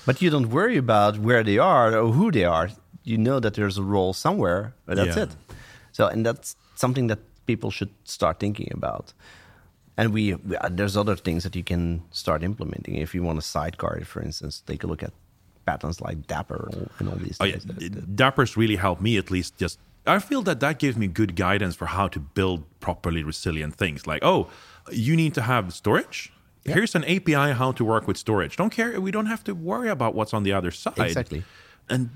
But 0.05 0.21
you 0.21 0.29
don't 0.29 0.49
worry 0.49 0.77
about 0.77 1.19
where 1.19 1.43
they 1.43 1.57
are 1.57 1.97
or 1.97 2.11
who 2.11 2.31
they 2.31 2.45
are. 2.45 2.69
You 3.03 3.17
know 3.17 3.39
that 3.39 3.53
there's 3.53 3.77
a 3.77 3.83
role 3.83 4.13
somewhere, 4.13 4.73
but 4.85 4.97
that's 4.97 5.15
yeah. 5.15 5.23
it. 5.23 5.29
So, 5.91 6.07
and 6.07 6.25
that's 6.25 6.55
something 6.75 7.07
that 7.07 7.19
people 7.45 7.71
should 7.71 7.91
start 8.03 8.39
thinking 8.39 8.69
about. 8.73 9.13
And 9.97 10.13
we, 10.13 10.35
we, 10.35 10.57
uh, 10.57 10.69
there's 10.71 10.95
other 10.97 11.15
things 11.15 11.43
that 11.43 11.55
you 11.55 11.63
can 11.63 12.03
start 12.11 12.43
implementing. 12.43 12.95
If 12.95 13.15
you 13.15 13.23
want 13.23 13.39
a 13.39 13.41
sidecar, 13.41 13.99
for 14.01 14.21
instance, 14.21 14.63
take 14.65 14.83
a 14.83 14.87
look 14.87 15.03
at 15.03 15.13
patterns 15.65 15.99
like 16.01 16.27
Dapr 16.27 16.89
and 16.99 17.09
all 17.09 17.15
these 17.15 17.37
oh, 17.39 17.45
things. 17.45 17.65
Yeah. 17.65 17.89
Dapr's 18.21 18.55
really 18.57 18.75
helped 18.75 19.01
me 19.01 19.17
at 19.17 19.31
least 19.31 19.57
just 19.57 19.79
I 20.07 20.19
feel 20.19 20.41
that 20.43 20.59
that 20.61 20.79
gives 20.79 20.97
me 20.97 21.07
good 21.07 21.35
guidance 21.35 21.75
for 21.75 21.87
how 21.87 22.07
to 22.09 22.19
build 22.19 22.63
properly 22.79 23.23
resilient 23.23 23.75
things. 23.75 24.07
Like, 24.07 24.23
oh, 24.23 24.49
you 24.91 25.15
need 25.15 25.33
to 25.33 25.41
have 25.41 25.73
storage. 25.73 26.31
Yeah. 26.67 26.75
Here's 26.75 26.95
an 26.95 27.05
API 27.05 27.53
how 27.53 27.71
to 27.71 27.85
work 27.85 28.07
with 28.07 28.17
storage. 28.17 28.57
Don't 28.57 28.71
care. 28.71 28.99
We 28.99 29.11
don't 29.11 29.27
have 29.27 29.43
to 29.45 29.55
worry 29.55 29.89
about 29.89 30.15
what's 30.15 30.33
on 30.33 30.43
the 30.43 30.53
other 30.53 30.71
side. 30.71 30.99
Exactly. 30.99 31.43
And 31.89 32.09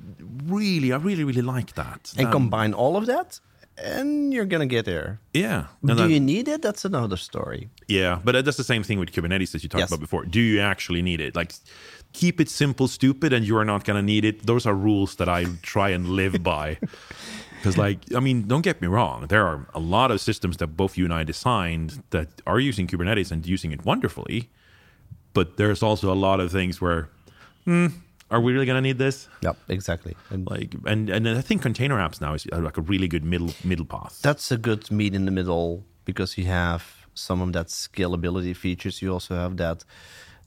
really, 0.46 0.91
I 0.91 0.98
really, 0.98 1.24
really 1.24 1.41
like 1.41 1.75
that. 1.75 2.13
And 2.17 2.27
um, 2.27 2.31
combine 2.34 2.74
all 2.74 2.98
of 2.98 3.05
that, 3.05 3.39
and 3.77 4.34
you're 4.34 4.46
gonna 4.46 4.65
get 4.65 4.84
there. 4.86 5.22
Yeah. 5.34 5.67
Do 5.86 5.96
that, 5.96 6.10
you 6.10 6.20
need 6.20 6.50
it? 6.50 6.62
That's 6.62 6.84
another 6.84 7.15
story. 7.15 7.70
Yeah, 7.88 8.20
but 8.24 8.43
that's 8.43 8.58
the 8.58 8.65
same 8.65 8.84
thing 8.84 9.00
with 9.00 9.12
Kubernetes 9.12 9.51
that 9.51 9.63
you 9.63 9.70
talked 9.70 9.79
yes. 9.79 9.89
about 9.89 10.01
before. 10.01 10.25
Do 10.25 10.41
you 10.41 10.60
actually 10.60 11.01
need 11.01 11.22
it? 11.22 11.36
Like, 11.36 11.53
keep 12.12 12.41
it 12.41 12.50
simple, 12.50 12.89
stupid, 12.89 13.31
and 13.31 13.48
you 13.48 13.58
are 13.58 13.65
not 13.65 13.86
gonna 13.86 14.01
need 14.01 14.25
it. 14.25 14.46
Those 14.46 14.65
are 14.65 14.75
rules 14.75 15.15
that 15.15 15.29
I 15.29 15.46
try 15.62 15.89
and 15.89 16.10
live 16.10 16.43
by. 16.43 16.77
Because, 17.62 17.77
like, 17.77 18.00
I 18.15 18.20
mean, 18.20 18.48
don't 18.48 18.63
get 18.63 18.82
me 18.82 18.88
wrong, 18.88 19.27
there 19.27 19.46
are 19.46 19.68
a 19.75 19.80
lot 19.80 20.10
of 20.10 20.20
systems 20.20 20.58
that 20.58 20.68
both 20.75 20.98
you 20.98 21.06
and 21.06 21.13
I 21.13 21.24
designed 21.24 22.01
that 22.10 22.41
are 22.48 22.60
using 22.60 22.88
Kubernetes 22.88 23.32
and 23.32 23.46
using 23.46 23.72
it 23.72 23.86
wonderfully. 23.86 24.50
But 25.34 25.58
there's 25.58 25.84
also 25.84 26.12
a 26.12 26.18
lot 26.27 26.39
of 26.39 26.51
things 26.51 26.82
where, 26.82 27.10
hmm, 27.65 27.88
are 28.32 28.41
we 28.41 28.51
really 28.51 28.65
going 28.65 28.77
to 28.77 28.82
need 28.82 28.98
this? 28.98 29.27
Yep, 29.44 29.58
exactly. 29.70 30.15
And 30.32 30.50
like, 30.50 30.74
and 30.86 31.10
and 31.10 31.30
I 31.30 31.41
think 31.41 31.62
container 31.62 31.98
apps 31.98 32.20
now 32.20 32.34
is 32.34 32.48
like 32.48 32.77
a 32.77 32.82
really 32.82 33.08
good 33.08 33.24
middle 33.24 33.53
middle 33.63 33.86
path. 33.86 34.20
That's 34.24 34.51
a 34.51 34.58
good 34.58 34.89
meet 34.89 35.13
in 35.13 35.25
the 35.25 35.32
middle 35.32 35.86
because 36.03 36.38
you 36.38 36.46
have 36.46 37.06
some 37.13 37.41
of 37.41 37.53
that 37.53 37.68
scalability 37.68 38.56
features. 38.56 39.01
You 39.03 39.13
also 39.13 39.36
have 39.36 39.58
that 39.58 39.84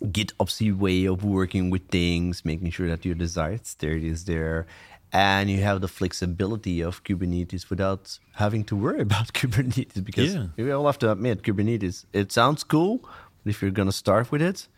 GitOpsy 0.02 0.76
way 0.76 1.04
of 1.04 1.24
working 1.24 1.70
with 1.70 1.86
things, 1.88 2.44
making 2.44 2.70
sure 2.70 2.88
that 2.88 3.04
your 3.04 3.14
desired 3.14 3.66
state 3.66 4.02
is 4.02 4.24
there 4.24 4.66
and 5.14 5.48
you 5.48 5.62
have 5.62 5.80
the 5.80 5.86
flexibility 5.86 6.80
of 6.82 7.04
Kubernetes 7.04 7.70
without 7.70 8.18
having 8.32 8.64
to 8.64 8.74
worry 8.74 9.00
about 9.08 9.32
Kubernetes 9.32 10.04
because 10.04 10.34
yeah. 10.34 10.46
we 10.56 10.70
all 10.72 10.86
have 10.86 10.98
to 10.98 11.12
admit 11.12 11.42
Kubernetes 11.42 12.04
it 12.12 12.32
sounds 12.32 12.64
cool, 12.64 12.98
but 13.44 13.50
if 13.50 13.62
you're 13.62 13.70
going 13.70 13.88
to 13.88 13.92
start 13.92 14.32
with 14.32 14.42
it, 14.42 14.68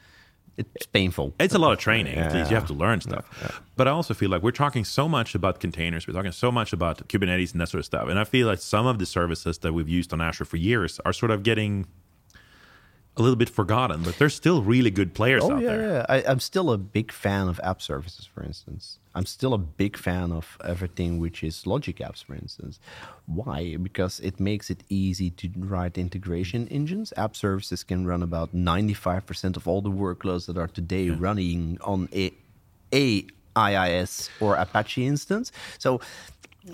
it's 0.59 0.87
painful. 0.87 1.35
It's 1.39 1.55
a 1.55 1.59
lot 1.59 1.73
of 1.73 1.79
training. 1.79 2.17
Yeah. 2.17 2.49
You 2.49 2.55
have 2.55 2.67
to 2.69 2.73
learn 2.73 3.03
stuff. 3.03 3.27
Yeah. 3.43 3.51
But 3.77 3.89
I 3.89 3.91
also 3.91 4.15
feel 4.15 4.31
like 4.31 4.43
we're 4.43 4.53
talking 4.53 4.85
so 4.85 5.07
much 5.07 5.35
about 5.35 5.61
containers. 5.61 6.07
We're 6.07 6.15
talking 6.15 6.33
so 6.33 6.51
much 6.51 6.73
about 6.73 7.07
Kubernetes 7.09 7.53
and 7.53 7.61
that 7.61 7.69
sort 7.69 7.81
of 7.81 7.85
stuff. 7.85 8.09
And 8.09 8.19
I 8.19 8.25
feel 8.25 8.47
like 8.47 8.59
some 8.59 8.87
of 8.87 8.99
the 8.99 9.05
services 9.05 9.59
that 9.59 9.75
we've 9.75 9.89
used 9.89 10.15
on 10.15 10.23
Azure 10.23 10.47
for 10.47 10.57
years 10.57 10.99
are 11.05 11.13
sort 11.13 11.31
of 11.31 11.43
getting 11.43 11.87
a 13.17 13.23
little 13.23 13.37
bit 13.37 13.49
forgotten, 13.49 14.03
but 14.03 14.19
there's 14.19 14.35
still 14.35 14.63
really 14.63 14.91
good 14.91 15.15
players 15.15 15.43
Oh 15.43 15.53
out 15.53 15.63
yeah, 15.63 15.69
there. 15.77 15.93
yeah. 15.93 16.07
I, 16.09 16.23
I'm 16.31 16.41
still 16.41 16.71
a 16.71 16.77
big 16.79 17.11
fan 17.11 17.49
of 17.49 17.59
app 17.63 17.81
services, 17.81 18.27
for 18.27 18.43
instance. 18.43 18.99
I'm 19.15 19.25
still 19.25 19.55
a 19.55 19.59
big 19.59 19.97
fan 19.97 20.31
of 20.33 20.59
everything 20.63 21.19
which 21.19 21.43
is 21.43 21.67
Logic 21.67 21.97
apps, 21.97 22.23
for 22.23 22.35
instance. 22.35 22.79
Why? 23.25 23.77
Because 23.77 24.21
it 24.21 24.39
makes 24.39 24.69
it 24.69 24.85
easy 24.91 25.31
to 25.31 25.49
write 25.57 25.97
integration 25.97 26.69
engines. 26.69 27.15
App 27.17 27.35
services 27.35 27.83
can 27.83 28.07
run 28.07 28.23
about 28.23 28.55
95% 28.55 29.57
of 29.57 29.67
all 29.67 29.81
the 29.81 29.91
workloads 29.91 30.45
that 30.47 30.59
are 30.59 30.69
today 30.69 31.09
running 31.09 31.79
on 31.83 32.11
a, 32.13 32.31
a 32.93 33.25
IIS 33.57 34.29
or 34.41 34.57
Apache 34.57 35.07
instance. 35.07 35.51
So 35.79 36.01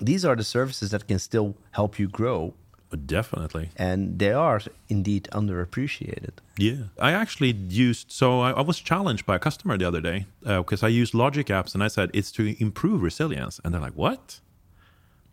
these 0.01 0.25
are 0.25 0.35
the 0.35 0.43
services 0.43 0.91
that 0.91 1.07
can 1.07 1.19
still 1.19 1.55
help 1.71 1.97
you 1.97 2.09
grow, 2.09 2.53
definitely. 2.95 3.69
and 3.75 4.19
they 4.19 4.31
are 4.31 4.61
indeed 4.89 5.27
underappreciated. 5.31 6.33
Yeah, 6.57 6.83
I 6.99 7.11
actually 7.11 7.51
used. 7.51 8.11
So 8.11 8.41
I, 8.41 8.51
I 8.51 8.61
was 8.61 8.79
challenged 8.79 9.25
by 9.25 9.35
a 9.35 9.39
customer 9.39 9.77
the 9.77 9.87
other 9.87 10.01
day 10.01 10.25
uh, 10.45 10.59
because 10.59 10.83
I 10.83 10.87
used 10.89 11.13
Logic 11.13 11.47
apps, 11.47 11.73
and 11.73 11.83
I 11.83 11.87
said 11.87 12.09
it's 12.13 12.31
to 12.33 12.55
improve 12.61 13.01
resilience, 13.01 13.59
and 13.63 13.73
they're 13.73 13.81
like, 13.81 13.95
"What? 13.95 14.39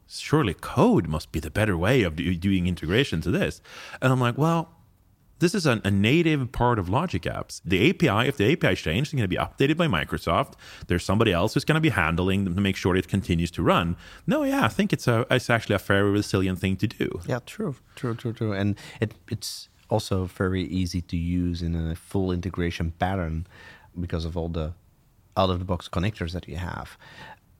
Surely 0.08 0.54
code 0.54 1.06
must 1.06 1.30
be 1.30 1.40
the 1.40 1.50
better 1.50 1.76
way 1.76 2.02
of 2.02 2.16
do, 2.16 2.34
doing 2.34 2.66
integration 2.66 3.20
to 3.22 3.30
this." 3.30 3.60
And 4.00 4.12
I'm 4.12 4.20
like, 4.20 4.38
"Well, 4.38 4.70
this 5.40 5.54
is 5.54 5.66
an, 5.66 5.80
a 5.84 5.90
native 5.90 6.52
part 6.52 6.78
of 6.78 6.88
Logic 6.88 7.22
apps. 7.22 7.60
The 7.64 7.90
API, 7.90 8.28
if 8.28 8.36
the 8.36 8.52
API 8.52 8.76
changes, 8.76 9.08
it's 9.08 9.14
going 9.14 9.22
to 9.22 9.28
be 9.28 9.36
updated 9.36 9.76
by 9.76 9.86
Microsoft. 9.86 10.52
There's 10.86 11.04
somebody 11.04 11.32
else 11.32 11.54
who's 11.54 11.64
going 11.64 11.74
to 11.74 11.80
be 11.80 11.88
handling 11.88 12.44
them 12.44 12.54
to 12.54 12.60
make 12.60 12.76
sure 12.76 12.94
it 12.94 13.08
continues 13.08 13.50
to 13.52 13.62
run. 13.62 13.96
No, 14.26 14.44
yeah, 14.44 14.64
I 14.64 14.68
think 14.68 14.92
it's 14.92 15.08
a 15.08 15.26
it's 15.30 15.50
actually 15.50 15.74
a 15.74 15.78
very 15.78 16.10
resilient 16.10 16.58
thing 16.60 16.76
to 16.76 16.86
do. 16.86 17.20
Yeah, 17.26 17.40
true, 17.44 17.74
true, 17.96 18.14
true, 18.14 18.32
true. 18.32 18.52
And 18.52 18.76
it, 19.00 19.14
it's 19.28 19.68
also 19.88 20.26
very 20.26 20.62
easy 20.62 21.00
to 21.00 21.16
use 21.16 21.62
in 21.62 21.74
a 21.74 21.96
full 21.96 22.30
integration 22.30 22.92
pattern 22.92 23.46
because 23.98 24.24
of 24.24 24.36
all 24.36 24.48
the 24.48 24.72
out 25.36 25.50
of 25.50 25.58
the 25.58 25.64
box 25.64 25.88
connectors 25.88 26.32
that 26.32 26.46
you 26.48 26.56
have. 26.56 26.96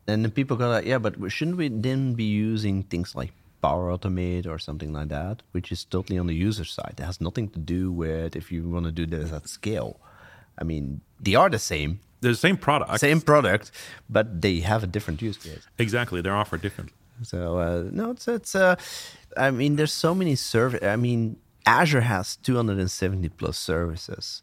And 0.07 0.35
people 0.35 0.57
go 0.57 0.69
like, 0.69 0.85
yeah, 0.85 0.99
but 0.99 1.15
shouldn't 1.31 1.57
we 1.57 1.69
then 1.69 2.15
be 2.15 2.25
using 2.25 2.83
things 2.85 3.15
like 3.15 3.33
Power 3.63 3.91
Automate 3.97 4.47
or 4.47 4.59
something 4.59 4.93
like 4.93 5.09
that, 5.09 5.43
which 5.53 5.71
is 5.73 5.85
totally 5.85 6.19
on 6.19 6.27
the 6.27 6.35
user 6.35 6.65
side? 6.65 6.95
It 6.99 7.05
has 7.05 7.21
nothing 7.21 7.49
to 7.51 7.59
do 7.59 7.93
with 7.93 8.37
if 8.37 8.51
you 8.53 8.69
want 8.69 8.87
to 8.87 8.93
do 8.93 9.07
this 9.07 9.33
at 9.33 9.49
scale. 9.49 10.01
I 10.61 10.65
mean, 10.65 11.01
they 11.19 11.35
are 11.35 11.49
the 11.51 11.59
same, 11.59 12.01
They're 12.21 12.33
the 12.33 12.39
same 12.49 12.57
product. 12.57 13.01
same 13.01 13.21
product, 13.21 13.71
but 14.09 14.43
they 14.43 14.61
have 14.61 14.83
a 14.83 14.87
different 14.87 15.23
use 15.23 15.37
case. 15.37 15.67
Exactly, 15.79 16.21
they're 16.23 16.37
offered 16.37 16.63
differently. 16.63 16.97
So 17.23 17.59
uh, 17.59 17.85
no, 17.93 18.11
it's 18.13 18.27
it's. 18.29 18.55
Uh, 18.55 18.77
I 19.37 19.51
mean, 19.51 19.77
there's 19.77 19.93
so 19.93 20.15
many 20.15 20.35
service. 20.37 20.83
I 20.83 20.97
mean, 20.97 21.37
Azure 21.67 22.01
has 22.01 22.37
270 22.37 23.29
plus 23.31 23.59
services, 23.59 24.43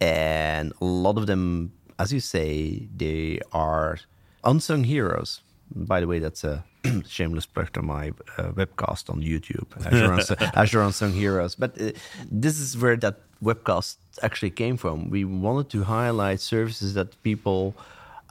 and 0.00 0.72
a 0.80 0.84
lot 0.84 1.18
of 1.18 1.26
them, 1.26 1.72
as 1.98 2.12
you 2.12 2.20
say, 2.20 2.88
they 2.96 3.40
are 3.52 3.98
unsung 4.44 4.84
heroes. 4.84 5.42
By 5.74 6.00
the 6.00 6.06
way, 6.06 6.18
that's 6.18 6.42
a 6.44 6.64
shameless 7.08 7.46
plug 7.46 7.72
to 7.72 7.82
my 7.82 8.12
uh, 8.38 8.52
webcast 8.52 9.10
on 9.10 9.22
YouTube, 9.22 9.66
Azure, 9.86 10.12
Unsung, 10.12 10.38
Azure 10.54 10.82
Unsung 10.82 11.12
Heroes. 11.12 11.54
But 11.54 11.80
uh, 11.80 11.90
this 12.30 12.58
is 12.58 12.76
where 12.76 12.96
that 12.96 13.16
webcast 13.42 13.96
actually 14.22 14.50
came 14.50 14.76
from. 14.76 15.10
We 15.10 15.24
wanted 15.24 15.70
to 15.70 15.84
highlight 15.84 16.40
services 16.40 16.94
that 16.94 17.20
people 17.22 17.74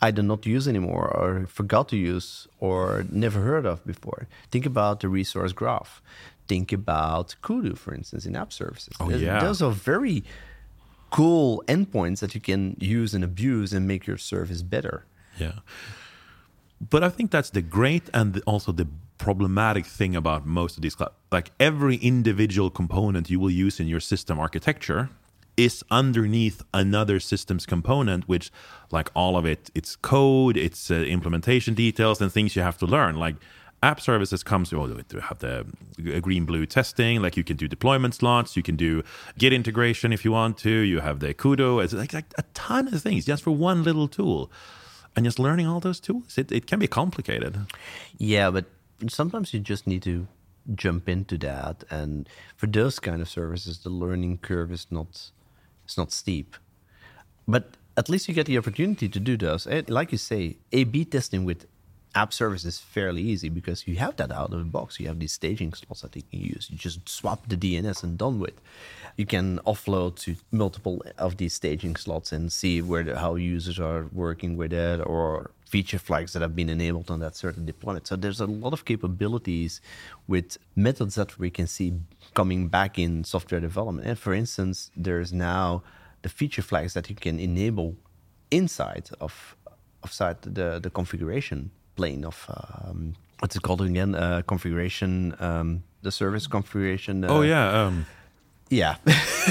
either 0.01 0.23
not 0.23 0.45
use 0.45 0.67
anymore 0.67 1.07
or 1.07 1.45
forgot 1.47 1.89
to 1.89 1.97
use 1.97 2.47
or 2.59 3.05
never 3.11 3.41
heard 3.41 3.65
of 3.65 3.85
before. 3.85 4.27
Think 4.51 4.65
about 4.65 5.01
the 5.01 5.09
resource 5.09 5.51
graph. 5.51 6.01
Think 6.47 6.71
about 6.71 7.35
Kudu, 7.41 7.75
for 7.75 7.93
instance, 7.93 8.25
in 8.25 8.35
app 8.35 8.51
services. 8.51 8.95
Oh, 8.99 9.09
yeah. 9.09 9.39
Those 9.39 9.61
are 9.61 9.71
very 9.71 10.23
cool 11.11 11.63
endpoints 11.67 12.19
that 12.19 12.33
you 12.33 12.41
can 12.41 12.75
use 12.79 13.13
and 13.13 13.23
abuse 13.23 13.73
and 13.73 13.87
make 13.87 14.07
your 14.07 14.17
service 14.17 14.61
better. 14.61 15.05
Yeah. 15.37 15.59
But 16.81 17.03
I 17.03 17.09
think 17.09 17.31
that's 17.31 17.49
the 17.49 17.61
great 17.61 18.09
and 18.13 18.33
the- 18.33 18.41
also 18.41 18.71
the 18.71 18.87
problematic 19.17 19.85
thing 19.85 20.15
about 20.15 20.45
most 20.45 20.77
of 20.77 20.81
these 20.81 20.95
cloud. 20.95 21.11
Like 21.31 21.51
every 21.59 21.97
individual 21.97 22.69
component 22.69 23.29
you 23.29 23.39
will 23.39 23.51
use 23.51 23.79
in 23.79 23.87
your 23.87 23.99
system 23.99 24.39
architecture 24.39 25.09
is 25.57 25.83
underneath 25.91 26.63
another 26.73 27.19
systems 27.19 27.65
component, 27.65 28.29
which, 28.29 28.49
like 28.91 29.11
all 29.13 29.35
of 29.35 29.45
it, 29.45 29.69
it's 29.75 29.97
code, 29.97 30.55
it's 30.55 30.89
uh, 30.89 30.95
implementation 30.95 31.73
details, 31.73 32.21
and 32.21 32.31
things 32.31 32.55
you 32.55 32.61
have 32.61 32.77
to 32.77 32.85
learn. 32.85 33.17
Like 33.17 33.35
app 33.83 33.99
services 33.99 34.41
comes 34.41 34.71
oh, 34.73 34.87
to 34.87 35.19
have 35.19 35.39
the 35.39 35.65
green 36.21 36.45
blue 36.45 36.65
testing 36.65 37.21
like 37.21 37.37
you 37.37 37.43
can 37.45 37.55
do 37.55 37.65
deployment 37.65 38.13
slots 38.13 38.57
you 38.57 38.63
can 38.63 38.75
do 38.75 39.01
git 39.37 39.53
integration 39.53 40.11
if 40.11 40.25
you 40.25 40.33
want 40.33 40.57
to 40.57 40.69
you 40.69 40.99
have 40.99 41.21
the 41.21 41.33
Kudu 41.33 41.79
it's 41.79 41.93
like, 41.93 42.13
like 42.13 42.25
a 42.37 42.43
ton 42.53 42.93
of 42.93 43.01
things 43.01 43.25
just 43.25 43.41
for 43.41 43.51
one 43.51 43.83
little 43.83 44.09
tool 44.09 44.51
and 45.15 45.25
just 45.25 45.39
learning 45.39 45.67
all 45.67 45.79
those 45.79 45.99
tools 45.99 46.37
it, 46.37 46.51
it 46.51 46.67
can 46.67 46.79
be 46.79 46.87
complicated 46.87 47.59
Yeah, 48.17 48.51
but 48.51 48.65
sometimes 49.07 49.53
you 49.53 49.59
just 49.59 49.87
need 49.87 50.03
to 50.03 50.27
jump 50.75 51.09
into 51.09 51.37
that, 51.37 51.83
and 51.89 52.27
for 52.55 52.67
those 52.67 52.99
kind 52.99 53.21
of 53.21 53.29
services, 53.29 53.79
the 53.79 53.89
learning 53.89 54.39
curve 54.39 54.71
is 54.71 54.87
not 54.91 55.31
it's 55.85 55.97
not 55.97 56.11
steep. 56.11 56.55
But 57.47 57.77
at 57.97 58.09
least 58.09 58.27
you 58.27 58.33
get 58.33 58.45
the 58.45 58.57
opportunity 58.57 59.09
to 59.09 59.19
do 59.19 59.37
those. 59.37 59.65
Like 59.87 60.11
you 60.11 60.17
say, 60.17 60.57
A/B 60.71 61.05
testing 61.05 61.45
with 61.45 61.65
app 62.15 62.33
service 62.33 62.65
is 62.65 62.79
fairly 62.79 63.21
easy 63.21 63.49
because 63.49 63.87
you 63.87 63.95
have 63.97 64.15
that 64.17 64.31
out 64.31 64.51
of 64.51 64.59
the 64.59 64.65
box. 64.65 64.99
You 64.99 65.07
have 65.07 65.19
these 65.19 65.33
staging 65.33 65.73
slots 65.73 66.01
that 66.01 66.15
you 66.15 66.23
can 66.23 66.39
use. 66.41 66.67
You 66.69 66.77
just 66.77 67.07
swap 67.07 67.47
the 67.47 67.55
DNS 67.55 68.03
and 68.03 68.17
done 68.17 68.39
with. 68.39 68.55
You 69.15 69.25
can 69.25 69.59
offload 69.59 70.15
to 70.21 70.35
multiple 70.51 71.03
of 71.17 71.37
these 71.37 71.53
staging 71.53 71.95
slots 71.95 72.31
and 72.31 72.51
see 72.51 72.81
where 72.81 73.03
the, 73.03 73.19
how 73.19 73.35
users 73.35 73.79
are 73.79 74.07
working 74.11 74.57
with 74.57 74.73
it 74.73 75.01
or 75.05 75.51
feature 75.67 75.99
flags 75.99 76.33
that 76.33 76.41
have 76.41 76.55
been 76.55 76.69
enabled 76.69 77.11
on 77.11 77.19
that 77.19 77.35
certain 77.35 77.65
deployment. 77.65 78.07
So 78.07 78.15
there's 78.15 78.39
a 78.39 78.47
lot 78.47 78.73
of 78.73 78.85
capabilities 78.85 79.81
with 80.27 80.57
methods 80.75 81.15
that 81.15 81.37
we 81.37 81.51
can 81.51 81.67
see 81.67 81.93
coming 82.33 82.69
back 82.69 82.97
in 82.97 83.23
software 83.23 83.61
development. 83.61 84.07
And 84.07 84.17
for 84.17 84.33
instance, 84.33 84.89
there's 84.95 85.31
now 85.31 85.83
the 86.23 86.29
feature 86.29 86.63
flags 86.63 86.93
that 86.95 87.09
you 87.09 87.15
can 87.15 87.39
enable 87.39 87.95
inside 88.51 89.09
of 89.21 89.55
of 90.01 90.17
the 90.41 90.79
the 90.81 90.89
configuration 90.89 91.71
plane 91.99 92.23
of 92.31 92.37
um, 92.55 93.15
what's 93.39 93.55
it 93.55 93.61
called 93.61 93.81
again? 93.81 94.15
Uh, 94.15 94.41
configuration, 94.53 95.35
um, 95.39 95.83
the 96.01 96.11
service 96.11 96.47
configuration. 96.47 97.23
Uh, 97.23 97.35
oh 97.35 97.41
yeah 97.41 97.65
um, 97.81 98.05
yeah, 98.69 98.95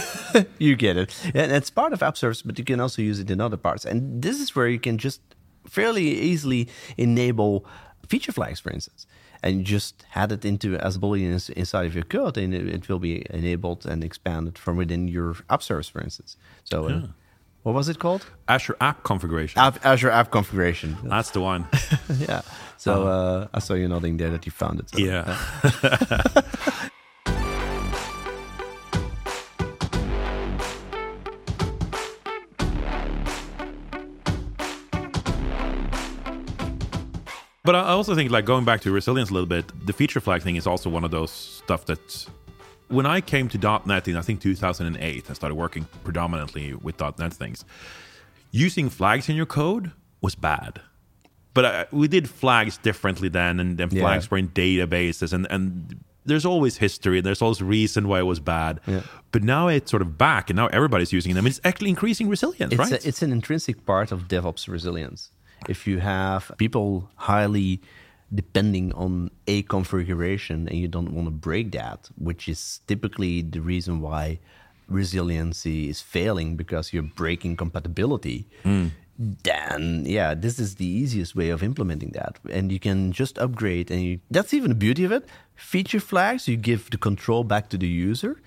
you 0.58 0.76
get 0.76 0.96
it. 0.96 1.10
And 1.34 1.52
it's 1.52 1.70
part 1.70 1.92
of 1.92 2.02
app 2.02 2.16
service, 2.16 2.42
but 2.42 2.58
you 2.58 2.64
can 2.64 2.80
also 2.80 3.02
use 3.02 3.18
it 3.18 3.30
in 3.30 3.40
other 3.40 3.56
parts. 3.56 3.84
And 3.84 4.22
this 4.22 4.40
is 4.40 4.54
where 4.54 4.68
you 4.68 4.78
can 4.78 4.96
just 4.96 5.20
fairly 5.66 6.06
easily 6.30 6.68
enable 6.96 7.64
feature 8.06 8.32
flags, 8.32 8.60
for 8.60 8.70
instance. 8.70 9.06
And 9.42 9.58
you 9.58 9.64
just 9.64 10.04
add 10.14 10.32
it 10.32 10.44
into 10.44 10.76
as 10.76 10.96
a 10.96 10.98
boolean 10.98 11.50
inside 11.50 11.86
of 11.86 11.94
your 11.94 12.04
code, 12.04 12.38
and 12.38 12.54
it, 12.54 12.68
it 12.68 12.88
will 12.88 12.98
be 12.98 13.24
enabled 13.30 13.86
and 13.86 14.02
expanded 14.02 14.58
from 14.58 14.76
within 14.76 15.08
your 15.08 15.36
app 15.48 15.62
service, 15.62 15.88
for 15.88 16.00
instance. 16.00 16.36
So, 16.64 16.86
uh, 16.86 17.06
what 17.62 17.74
was 17.74 17.88
it 17.88 17.98
called? 17.98 18.26
azure 18.48 18.76
app 18.80 19.02
configuration 19.04 19.58
App, 19.60 19.84
Azure 19.84 20.10
App 20.10 20.30
Configuration. 20.30 20.96
that's 21.04 21.30
the 21.30 21.40
one 21.40 21.66
yeah. 22.18 22.42
So 22.76 23.06
uh, 23.06 23.48
I 23.52 23.58
saw 23.58 23.74
you 23.74 23.88
nodding 23.88 24.16
there 24.16 24.30
that 24.30 24.46
you 24.46 24.52
found 24.52 24.80
it. 24.80 24.90
So, 24.90 24.98
yeah 24.98 25.36
But 37.64 37.74
I 37.74 37.88
also 37.90 38.14
think, 38.14 38.30
like 38.30 38.46
going 38.46 38.64
back 38.64 38.80
to 38.82 38.90
resilience 38.90 39.28
a 39.28 39.34
little 39.34 39.46
bit, 39.46 39.64
the 39.86 39.92
feature 39.92 40.20
flag 40.20 40.40
thing 40.42 40.56
is 40.56 40.66
also 40.66 40.88
one 40.88 41.04
of 41.04 41.10
those 41.10 41.30
stuff 41.30 41.84
that 41.84 42.26
when 42.88 43.06
I 43.06 43.20
came 43.20 43.48
to 43.50 43.80
.NET 43.86 44.08
in 44.08 44.16
I 44.16 44.20
think 44.22 44.40
2008, 44.40 45.26
I 45.28 45.32
started 45.32 45.54
working 45.54 45.86
predominantly 46.04 46.74
with 46.74 47.00
.NET 47.00 47.32
things. 47.32 47.64
Using 48.50 48.88
flags 48.90 49.28
in 49.28 49.36
your 49.36 49.46
code 49.46 49.92
was 50.20 50.34
bad, 50.34 50.80
but 51.54 51.64
uh, 51.64 51.84
we 51.90 52.08
did 52.08 52.28
flags 52.30 52.78
differently 52.78 53.28
then, 53.28 53.60
and 53.60 53.76
then 53.78 53.88
Yeah. 53.92 54.02
flags 54.02 54.30
were 54.30 54.38
in 54.38 54.48
databases, 54.48 55.32
and 55.32 55.46
and 55.50 56.00
there's 56.24 56.44
always 56.46 56.76
history, 56.78 57.18
and 57.18 57.26
there's 57.26 57.42
always 57.42 57.62
reason 57.62 58.06
why 58.08 58.18
it 58.20 58.26
was 58.26 58.40
bad. 58.40 58.80
Yeah. 58.86 59.02
But 59.32 59.42
now 59.42 59.68
it's 59.68 59.90
sort 59.90 60.02
of 60.02 60.16
back, 60.18 60.50
and 60.50 60.56
now 60.56 60.66
everybody's 60.68 61.12
using 61.12 61.34
them. 61.34 61.46
It's 61.46 61.60
actually 61.64 61.90
increasing 61.90 62.28
resilience, 62.28 62.72
it's, 62.72 62.78
right? 62.78 62.92
a, 63.04 63.08
it's 63.08 63.22
an 63.22 63.32
intrinsic 63.32 63.84
part 63.86 64.12
of 64.12 64.28
DevOps 64.28 64.68
resilience. 64.68 65.30
If 65.68 65.86
you 65.86 65.98
have 66.00 66.52
people 66.58 67.10
highly 67.16 67.80
depending 68.34 68.92
on 68.92 69.30
a 69.46 69.62
configuration 69.62 70.68
and 70.68 70.78
you 70.78 70.88
don't 70.88 71.12
want 71.12 71.26
to 71.26 71.30
break 71.30 71.72
that, 71.72 72.10
which 72.16 72.48
is 72.48 72.80
typically 72.86 73.42
the 73.42 73.60
reason 73.60 74.00
why 74.00 74.38
resiliency 74.86 75.88
is 75.88 76.00
failing 76.00 76.56
because 76.56 76.92
you're 76.92 77.02
breaking 77.02 77.56
compatibility, 77.56 78.46
hmm. 78.62 78.88
then 79.18 80.04
yeah, 80.06 80.34
this 80.34 80.58
is 80.58 80.74
the 80.76 80.86
easiest 80.86 81.34
way 81.34 81.48
of 81.50 81.62
implementing 81.62 82.10
that. 82.12 82.38
And 82.50 82.70
you 82.70 82.78
can 82.78 83.12
just 83.12 83.38
upgrade 83.38 83.90
and 83.90 84.02
you, 84.02 84.20
that's 84.30 84.52
even 84.52 84.70
the 84.70 84.74
beauty 84.74 85.04
of 85.04 85.12
it. 85.12 85.26
Feature 85.54 86.00
flags, 86.00 86.48
you 86.48 86.56
give 86.56 86.90
the 86.90 86.98
control 86.98 87.44
back 87.44 87.68
to 87.70 87.78
the 87.78 87.88
user 87.88 88.40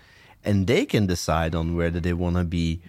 and 0.43 0.67
they 0.67 0.85
can 0.85 1.07
decide 1.07 1.55
on 1.55 1.75
whether 1.75 1.99
they 1.99 2.13
want 2.13 2.35
to 2.35 2.43
be 2.43 2.81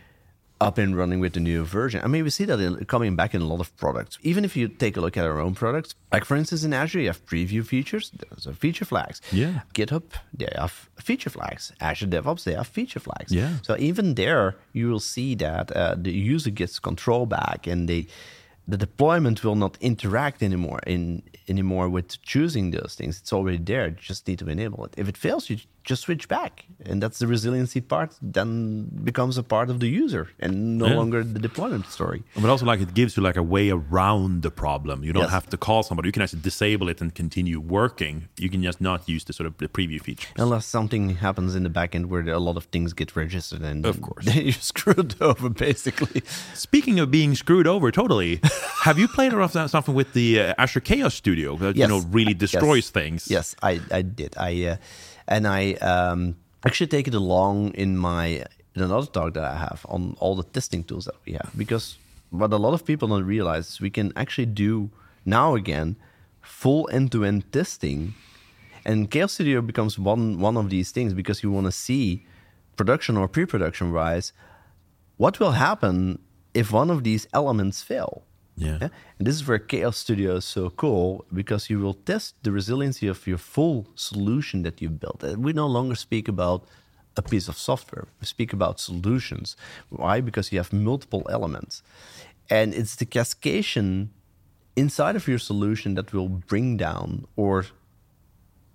up 0.62 0.78
and 0.78 0.96
running 0.96 1.20
with 1.20 1.32
the 1.34 1.40
new 1.40 1.64
version. 1.64 2.00
I 2.04 2.06
mean, 2.06 2.24
we 2.24 2.30
see 2.30 2.46
that 2.46 2.60
in, 2.60 2.84
coming 2.84 3.16
back 3.16 3.34
in 3.34 3.42
a 3.42 3.46
lot 3.46 3.60
of 3.60 3.76
products. 3.76 4.18
Even 4.22 4.44
if 4.44 4.56
you 4.56 4.68
take 4.68 4.96
a 4.96 5.00
look 5.00 5.16
at 5.16 5.24
our 5.24 5.40
own 5.40 5.54
products, 5.54 5.94
like 6.12 6.24
for 6.24 6.36
instance 6.36 6.64
in 6.64 6.72
Azure, 6.72 7.00
you 7.00 7.08
have 7.08 7.24
preview 7.26 7.64
features, 7.66 8.12
those 8.30 8.46
are 8.46 8.54
feature 8.54 8.84
flags. 8.84 9.20
Yeah. 9.32 9.60
GitHub, 9.74 10.04
they 10.32 10.48
have 10.56 10.88
feature 11.08 11.30
flags. 11.30 11.72
Azure 11.80 12.06
DevOps, 12.06 12.44
they 12.44 12.54
have 12.54 12.68
feature 12.68 13.00
flags. 13.00 13.32
Yeah. 13.32 13.52
So 13.62 13.76
even 13.78 14.14
there, 14.14 14.56
you 14.72 14.88
will 14.88 15.00
see 15.00 15.34
that 15.36 15.70
uh, 15.72 15.96
the 15.98 16.12
user 16.12 16.50
gets 16.50 16.78
control 16.78 17.26
back, 17.26 17.66
and 17.66 17.88
they 17.88 18.06
the 18.68 18.76
deployment 18.76 19.42
will 19.42 19.56
not 19.56 19.76
interact 19.80 20.42
anymore 20.42 20.80
in 20.86 21.22
anymore 21.48 21.88
with 21.88 22.22
choosing 22.22 22.70
those 22.70 22.94
things. 22.96 23.18
It's 23.20 23.32
already 23.32 23.58
there. 23.58 23.88
You 23.88 23.96
just 23.98 24.28
need 24.28 24.38
to 24.38 24.48
enable 24.48 24.84
it. 24.84 24.94
If 24.96 25.08
it 25.08 25.16
fails, 25.16 25.50
you 25.50 25.56
just 25.84 26.02
switch 26.02 26.28
back, 26.28 26.64
and 26.84 27.02
that's 27.02 27.18
the 27.18 27.26
resiliency 27.26 27.80
part. 27.80 28.14
Then 28.22 28.86
becomes 29.04 29.36
a 29.38 29.42
part 29.42 29.68
of 29.70 29.80
the 29.80 29.88
user 29.88 30.28
and 30.38 30.78
no 30.78 30.86
Yeah. 30.86 30.94
longer 30.96 31.24
the 31.24 31.38
deployment 31.40 31.86
story. 31.86 32.22
But 32.34 32.50
also, 32.50 32.66
like 32.66 32.80
it 32.80 32.94
gives 32.94 33.16
you 33.16 33.22
like 33.22 33.36
a 33.36 33.42
way 33.42 33.70
around 33.70 34.42
the 34.42 34.50
problem. 34.50 35.02
You 35.04 35.12
don't 35.12 35.24
Yes. 35.24 35.32
have 35.32 35.48
to 35.50 35.56
call 35.56 35.82
somebody. 35.82 36.08
You 36.08 36.12
can 36.12 36.22
actually 36.22 36.42
disable 36.42 36.88
it 36.88 37.00
and 37.00 37.14
continue 37.14 37.58
working. 37.60 38.28
You 38.38 38.48
can 38.50 38.62
just 38.62 38.80
not 38.80 39.08
use 39.08 39.24
the 39.24 39.32
sort 39.32 39.46
of 39.46 39.54
the 39.58 39.68
preview 39.68 40.00
feature. 40.00 40.28
Unless 40.36 40.66
something 40.66 41.16
happens 41.16 41.54
in 41.56 41.62
the 41.64 41.70
backend 41.70 42.06
where 42.06 42.22
a 42.28 42.38
lot 42.38 42.56
of 42.56 42.64
things 42.74 42.92
get 42.92 43.16
registered, 43.16 43.62
and 43.62 43.84
Of 43.86 44.00
course. 44.00 44.24
you're 44.34 44.52
screwed 44.52 45.14
over 45.20 45.48
basically. 45.48 46.22
Speaking 46.54 46.98
of 47.00 47.10
being 47.10 47.34
screwed 47.34 47.66
over, 47.66 47.90
totally. 47.90 48.40
have 48.84 48.98
you 48.98 49.08
played 49.08 49.32
around 49.32 49.52
with 49.54 49.70
something 49.70 49.94
with 49.94 50.12
the 50.12 50.40
uh, 50.40 50.54
Azure 50.58 50.80
Chaos 50.80 51.14
Studio 51.14 51.56
that 51.56 51.76
you 51.76 51.86
know 51.88 52.00
really 52.10 52.34
destroys 52.34 52.86
Yes. 52.86 52.90
things? 52.90 53.20
Yes, 53.30 53.56
I, 53.62 53.80
I 53.90 54.02
did. 54.02 54.34
I 54.38 54.52
uh, 54.64 54.76
and 55.28 55.46
I 55.46 55.72
um, 55.74 56.36
actually 56.64 56.88
take 56.88 57.08
it 57.08 57.14
along 57.14 57.74
in 57.74 57.96
my 57.96 58.44
in 58.74 58.82
another 58.82 59.06
talk 59.06 59.34
that 59.34 59.44
I 59.44 59.56
have 59.56 59.84
on 59.88 60.16
all 60.18 60.34
the 60.34 60.44
testing 60.44 60.82
tools 60.84 61.04
that 61.04 61.16
we 61.26 61.32
have 61.32 61.50
because 61.56 61.98
what 62.30 62.52
a 62.52 62.56
lot 62.56 62.72
of 62.72 62.86
people 62.86 63.08
don't 63.08 63.24
realize 63.24 63.68
is 63.68 63.80
we 63.80 63.90
can 63.90 64.12
actually 64.16 64.46
do 64.46 64.90
now 65.26 65.54
again 65.54 65.96
full 66.40 66.88
end-to-end 66.92 67.50
testing, 67.52 68.14
and 68.84 69.10
Chaos 69.10 69.32
Studio 69.34 69.62
becomes 69.62 69.98
one 69.98 70.40
one 70.40 70.56
of 70.56 70.70
these 70.70 70.90
things 70.90 71.14
because 71.14 71.42
you 71.42 71.50
want 71.50 71.66
to 71.66 71.72
see 71.72 72.26
production 72.76 73.16
or 73.16 73.28
pre-production 73.28 73.92
wise 73.92 74.32
what 75.18 75.38
will 75.38 75.52
happen 75.52 76.18
if 76.54 76.72
one 76.72 76.90
of 76.90 77.04
these 77.04 77.28
elements 77.32 77.82
fail. 77.82 78.22
Yeah. 78.56 78.78
Yeah? 78.80 78.88
And 79.18 79.26
this 79.26 79.34
is 79.34 79.46
where 79.46 79.58
Chaos 79.58 79.96
Studio 79.96 80.36
is 80.36 80.44
so 80.44 80.70
cool 80.70 81.24
because 81.32 81.70
you 81.70 81.78
will 81.78 81.94
test 81.94 82.34
the 82.42 82.52
resiliency 82.52 83.08
of 83.08 83.26
your 83.26 83.38
full 83.38 83.86
solution 83.94 84.62
that 84.62 84.80
you've 84.80 85.00
built. 85.00 85.22
And 85.22 85.44
we 85.44 85.52
no 85.52 85.66
longer 85.66 85.94
speak 85.94 86.28
about 86.28 86.64
a 87.16 87.22
piece 87.22 87.48
of 87.48 87.58
software, 87.58 88.06
we 88.20 88.26
speak 88.26 88.52
about 88.52 88.80
solutions. 88.80 89.56
Why? 89.90 90.20
Because 90.20 90.50
you 90.50 90.58
have 90.58 90.72
multiple 90.72 91.26
elements. 91.30 91.82
And 92.48 92.74
it's 92.74 92.96
the 92.96 93.06
cascadation 93.06 94.08
inside 94.76 95.16
of 95.16 95.28
your 95.28 95.38
solution 95.38 95.94
that 95.94 96.12
will 96.12 96.28
bring 96.28 96.76
down 96.76 97.26
or 97.36 97.66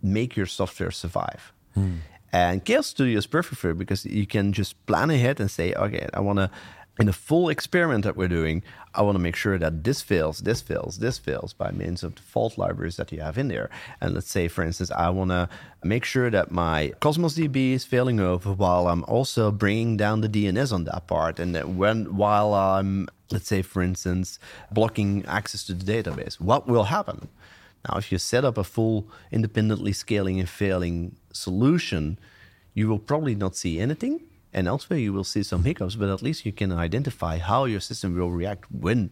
make 0.02 0.36
your 0.36 0.46
software 0.46 0.92
survive. 0.92 1.52
Hmm. 1.74 1.96
And 2.32 2.64
Chaos 2.64 2.88
Studio 2.88 3.18
is 3.18 3.26
perfect 3.26 3.60
for 3.62 3.72
it 3.72 3.78
because 3.78 4.06
you 4.06 4.28
can 4.28 4.54
just 4.54 4.86
plan 4.86 5.10
ahead 5.10 5.40
and 5.40 5.50
say, 5.50 5.74
okay, 5.74 6.08
I 6.14 6.20
want 6.20 6.40
to, 6.40 6.52
in 7.00 7.08
a 7.08 7.14
full 7.14 7.50
experiment 7.50 8.04
that 8.04 8.18
we're 8.18 8.28
doing, 8.28 8.64
I 8.94 9.02
want 9.04 9.16
to 9.16 9.22
make 9.22 9.36
sure 9.36 9.58
that 9.58 9.84
this 9.84 10.02
fails, 10.02 10.40
this 10.40 10.62
fails, 10.62 10.98
this 10.98 11.18
fails 11.18 11.54
by 11.54 11.72
means 11.72 12.04
of 12.04 12.16
the 12.16 12.22
fault 12.22 12.58
libraries 12.58 12.98
that 12.98 13.12
you 13.12 13.22
have 13.22 13.38
in 13.38 13.48
there. 13.48 13.70
And 14.02 14.16
let's 14.16 14.32
say, 14.32 14.48
for 14.48 14.64
instance, 14.64 14.90
I 14.92 15.10
want 15.10 15.30
to 15.32 15.50
make 15.84 16.04
sure 16.04 16.32
that 16.32 16.52
my 16.52 16.94
Cosmos 17.00 17.36
DB 17.36 17.74
is 17.74 17.86
failing 17.86 18.20
over 18.20 18.52
while 18.52 18.88
I'm 18.88 19.04
also 19.04 19.52
bringing 19.52 19.98
down 19.98 20.22
the 20.22 20.30
DNS 20.30 20.74
on 20.74 20.86
that 20.86 21.06
part. 21.08 21.40
And 21.40 21.54
that 21.54 21.70
when 21.70 22.16
while 22.18 22.54
I'm, 22.54 23.08
let's 23.32 23.48
say, 23.48 23.62
for 23.62 23.84
instance, 23.84 24.40
blocking 24.72 25.24
access 25.28 25.64
to 25.66 25.74
the 25.74 25.86
database, 25.86 26.40
what 26.40 26.68
will 26.68 26.86
happen? 26.86 27.28
Now, 27.88 27.98
if 27.98 28.12
you 28.12 28.18
set 28.18 28.44
up 28.44 28.58
a 28.58 28.64
full 28.64 29.08
independently 29.32 29.94
scaling 29.94 30.40
and 30.40 30.50
failing 30.50 31.16
solution, 31.32 32.18
you 32.74 32.88
will 32.88 33.00
probably 33.00 33.36
not 33.36 33.56
see 33.56 33.80
anything. 33.80 34.22
And 34.54 34.68
elsewhere, 34.68 35.00
you 35.00 35.14
will 35.14 35.24
see 35.24 35.44
some 35.44 35.64
hiccups, 35.64 35.96
but 35.96 36.10
at 36.10 36.22
least 36.22 36.46
you 36.46 36.52
can 36.52 36.72
identify 36.72 37.38
how 37.38 37.66
your 37.66 37.80
system 37.80 38.16
will 38.16 38.32
react 38.32 38.72
when 38.72 39.12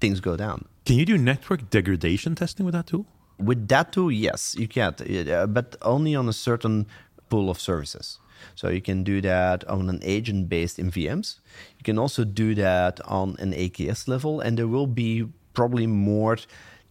things 0.00 0.20
go 0.20 0.36
down. 0.36 0.66
Can 0.84 0.96
you 0.96 1.04
do 1.04 1.18
network 1.18 1.70
degradation 1.70 2.34
testing 2.34 2.64
with 2.64 2.74
that 2.74 2.86
tool? 2.86 3.06
With 3.38 3.68
that 3.68 3.92
tool, 3.92 4.10
yes, 4.10 4.54
you 4.58 4.68
can, 4.68 4.94
uh, 5.30 5.46
but 5.46 5.76
only 5.82 6.14
on 6.14 6.28
a 6.28 6.32
certain 6.32 6.86
pool 7.28 7.50
of 7.50 7.60
services. 7.60 8.18
So 8.54 8.68
you 8.68 8.80
can 8.80 9.02
do 9.02 9.20
that 9.20 9.66
on 9.68 9.88
an 9.88 10.00
agent-based 10.02 10.78
in 10.78 10.90
VMs. 10.90 11.40
You 11.78 11.84
can 11.84 11.98
also 11.98 12.24
do 12.24 12.54
that 12.54 13.00
on 13.04 13.36
an 13.38 13.52
AKS 13.52 14.08
level, 14.08 14.40
and 14.40 14.58
there 14.58 14.68
will 14.68 14.86
be 14.86 15.26
probably 15.54 15.86
more 15.86 16.36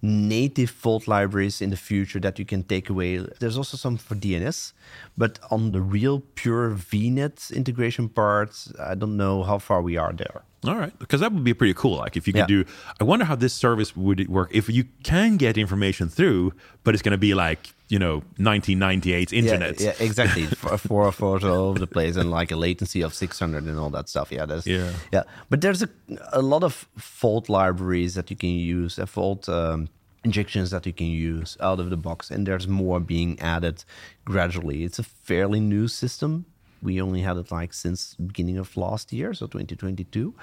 native 0.05 0.69
fault 0.69 1.07
libraries 1.07 1.61
in 1.61 1.69
the 1.69 1.77
future 1.77 2.19
that 2.19 2.39
you 2.39 2.45
can 2.45 2.63
take 2.63 2.89
away. 2.89 3.17
There's 3.39 3.57
also 3.57 3.77
some 3.77 3.97
for 3.97 4.15
DNS, 4.15 4.73
but 5.17 5.39
on 5.51 5.71
the 5.71 5.81
real 5.81 6.21
pure 6.35 6.71
VNet 6.71 7.51
integration 7.51 8.09
part, 8.09 8.67
I 8.79 8.95
don't 8.95 9.17
know 9.17 9.43
how 9.43 9.57
far 9.57 9.81
we 9.81 9.97
are 9.97 10.13
there. 10.13 10.43
All 10.67 10.75
right, 10.77 10.97
because 10.99 11.19
that 11.21 11.31
would 11.31 11.43
be 11.43 11.53
pretty 11.53 11.73
cool. 11.73 11.97
Like 11.97 12.17
if 12.17 12.27
you 12.27 12.33
could 12.33 12.49
Yeah. 12.49 12.63
do, 12.63 12.65
I 12.99 13.03
wonder 13.03 13.25
how 13.25 13.35
this 13.35 13.53
service 13.53 13.95
would 13.95 14.27
work 14.27 14.49
if 14.53 14.69
you 14.69 14.85
can 15.03 15.37
get 15.37 15.57
information 15.57 16.09
through, 16.09 16.53
but 16.83 16.93
it's 16.93 17.01
going 17.03 17.11
to 17.11 17.17
be 17.17 17.33
like 17.33 17.73
you 17.87 17.99
know 17.99 18.23
1998 18.37 19.33
internet. 19.33 19.79
Yeah, 19.79 19.87
yeah 19.99 20.05
exactly. 20.05 20.45
for, 20.61 20.77
for 20.77 21.07
a 21.07 21.11
photo 21.11 21.53
all 21.53 21.69
over 21.69 21.79
the 21.79 21.87
place 21.87 22.15
and 22.15 22.31
like 22.31 22.51
a 22.51 22.55
latency 22.55 23.01
of 23.01 23.13
600 23.13 23.63
and 23.63 23.77
all 23.79 23.89
that 23.91 24.09
stuff. 24.09 24.31
Yeah, 24.31 24.45
that's, 24.45 24.65
Yeah. 24.65 24.91
yeah. 25.13 25.23
But 25.49 25.61
there's 25.61 25.83
a, 25.83 25.89
a 26.33 26.41
lot 26.41 26.63
of 26.63 26.87
fault 26.97 27.49
libraries 27.49 28.15
that 28.15 28.29
you 28.31 28.35
can 28.35 28.49
use, 28.49 28.97
uh, 28.99 29.05
fault 29.05 29.47
um, 29.49 29.89
injections 30.23 30.71
that 30.71 30.85
you 30.87 30.93
can 30.93 31.07
use 31.07 31.55
out 31.61 31.79
of 31.79 31.89
the 31.91 31.97
box, 31.97 32.31
and 32.31 32.47
there's 32.47 32.67
more 32.67 32.99
being 32.99 33.39
added 33.39 33.83
gradually. 34.25 34.83
It's 34.83 34.97
a 34.99 35.03
fairly 35.03 35.59
new 35.59 35.87
system. 35.87 36.45
We 36.85 37.01
only 37.01 37.21
had 37.21 37.35
it 37.37 37.51
like 37.51 37.73
since 37.73 38.15
beginning 38.15 38.57
of 38.57 38.77
last 38.77 39.11
year, 39.11 39.33
so 39.33 39.47
2022, 39.47 40.33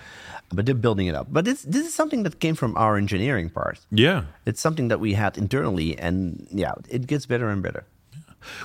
but 0.53 0.67
they're 0.67 0.75
building 0.87 1.07
it 1.07 1.15
up. 1.15 1.29
But 1.31 1.47
it's, 1.49 1.63
this 1.63 1.87
is 1.87 1.95
something 1.95 2.25
that 2.25 2.41
came 2.41 2.55
from 2.55 2.77
our 2.77 2.97
engineering 2.97 3.49
part. 3.49 3.79
yeah. 3.91 4.25
It's 4.45 4.61
something 4.61 4.89
that 4.89 5.01
we 5.01 5.15
had 5.15 5.39
internally, 5.39 5.97
and 5.99 6.47
yeah, 6.51 6.75
it 6.91 7.07
gets 7.07 7.25
better 7.27 7.49
and 7.49 7.63
better. 7.63 7.85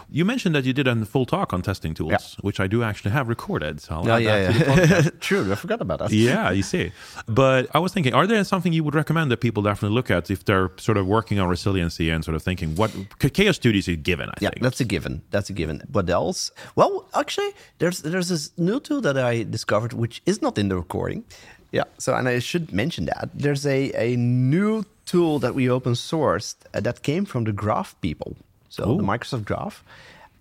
You 0.09 0.25
mentioned 0.25 0.53
that 0.55 0.65
you 0.65 0.73
did 0.73 0.87
a 0.87 1.05
full 1.05 1.25
talk 1.25 1.53
on 1.53 1.61
testing 1.61 1.93
tools, 1.93 2.11
Yeah. 2.11 2.41
which 2.41 2.59
I 2.59 2.67
do 2.67 2.83
actually 2.83 3.11
have 3.11 3.27
recorded. 3.27 3.79
So 3.81 3.95
I'll 3.95 4.09
Oh 4.09 4.15
add 4.15 4.23
yeah, 4.23 4.51
that 4.51 4.53
to 4.53 4.59
the 4.59 5.03
yeah. 5.03 5.09
True. 5.19 5.51
I 5.51 5.55
forgot 5.55 5.81
about 5.81 5.99
that. 5.99 6.11
yeah, 6.11 6.51
you 6.51 6.63
see. 6.63 6.91
But 7.27 7.67
I 7.75 7.79
was 7.79 7.91
thinking, 7.93 8.13
are 8.13 8.27
there 8.27 8.43
something 8.43 8.73
you 8.73 8.83
would 8.83 8.95
recommend 8.95 9.31
that 9.31 9.37
people 9.41 9.63
definitely 9.63 9.95
look 9.95 10.09
at 10.11 10.29
if 10.31 10.45
they're 10.45 10.71
sort 10.77 10.97
of 10.97 11.05
working 11.07 11.39
on 11.39 11.47
resiliency 11.49 12.09
and 12.09 12.23
sort 12.23 12.35
of 12.35 12.43
thinking 12.43 12.75
what 12.75 12.91
Chaos 13.19 13.55
Studio 13.55 13.79
is 13.79 13.87
a 13.87 13.95
given? 13.95 14.29
I 14.29 14.33
Yeah, 14.41 14.49
think. 14.49 14.63
that's 14.63 14.79
a 14.81 14.85
given. 14.85 15.21
That's 15.31 15.49
a 15.49 15.53
given. 15.53 15.81
What 15.91 16.09
else? 16.09 16.51
Well, 16.75 17.07
actually, 17.13 17.51
there's 17.79 17.99
there's 18.01 18.29
this 18.29 18.51
new 18.57 18.79
tool 18.79 19.01
that 19.01 19.17
I 19.17 19.43
discovered, 19.43 19.93
which 19.93 20.21
is 20.25 20.41
not 20.41 20.57
in 20.57 20.69
the 20.69 20.75
recording. 20.75 21.23
Yeah. 21.71 21.83
So, 21.97 22.15
and 22.15 22.27
I 22.29 22.39
should 22.39 22.71
mention 22.71 23.05
that 23.05 23.29
there's 23.33 23.65
a 23.65 23.91
a 24.07 24.15
new 24.15 24.83
tool 25.05 25.39
that 25.39 25.53
we 25.55 25.69
open 25.69 25.93
sourced 25.93 26.55
uh, 26.73 26.79
that 26.81 27.01
came 27.01 27.25
from 27.25 27.43
the 27.45 27.51
Graph 27.51 27.95
people. 28.01 28.35
So 28.69 28.89
Ooh. 28.89 28.97
the 28.97 29.03
Microsoft 29.03 29.45
Graph. 29.45 29.83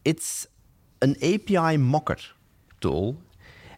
It's 0.04 0.46
an 1.02 1.16
API 1.22 1.76
mocker 1.76 2.16
tool. 2.80 3.16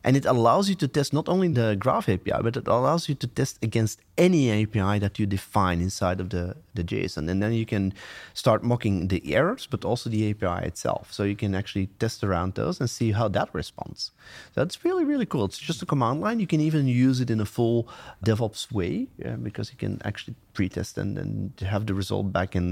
And 0.05 0.17
it 0.17 0.25
allows 0.25 0.69
you 0.69 0.75
to 0.77 0.89
test 0.89 1.13
not 1.13 1.29
only 1.29 1.49
the 1.49 1.77
Graph 1.79 2.09
API, 2.09 2.41
but 2.41 2.57
it 2.57 2.69
allows 2.69 3.09
you 3.09 3.15
to 3.17 3.27
test 3.27 3.59
against 3.63 4.01
any 4.17 4.51
API 4.51 4.99
that 5.01 5.19
you 5.19 5.27
define 5.27 5.81
inside 5.81 6.21
of 6.21 6.31
the, 6.31 6.57
the 6.75 6.85
JSON. 6.85 7.29
And 7.29 7.43
then 7.43 7.53
you 7.53 7.67
can 7.67 7.93
start 8.33 8.63
mocking 8.63 9.09
the 9.09 9.35
errors, 9.35 9.67
but 9.67 9.85
also 9.85 10.09
the 10.09 10.31
API 10.31 10.67
itself. 10.67 11.13
So 11.13 11.25
you 11.25 11.37
can 11.37 11.55
actually 11.55 11.89
test 11.99 12.23
around 12.23 12.55
those 12.55 12.81
and 12.81 12.89
see 12.89 13.13
how 13.13 13.29
that 13.29 13.49
responds. 13.53 14.13
So 14.55 14.61
that's 14.63 14.85
really, 14.85 15.05
really 15.05 15.27
cool. 15.27 15.45
It's 15.45 15.59
just 15.59 15.83
a 15.83 15.87
command 15.87 16.21
line. 16.21 16.39
You 16.39 16.47
can 16.47 16.61
even 16.61 16.87
use 16.87 17.21
it 17.21 17.29
in 17.29 17.41
a 17.41 17.47
full 17.47 17.89
DevOps 18.25 18.71
way 18.73 19.09
yeah, 19.19 19.35
because 19.35 19.71
you 19.73 19.77
can 19.77 20.01
actually 20.05 20.37
pre-test 20.59 20.99
and, 21.03 21.11
and 21.23 21.35
have 21.75 21.83
the 21.89 21.95
result 22.03 22.27
back 22.39 22.51
and 22.59 22.69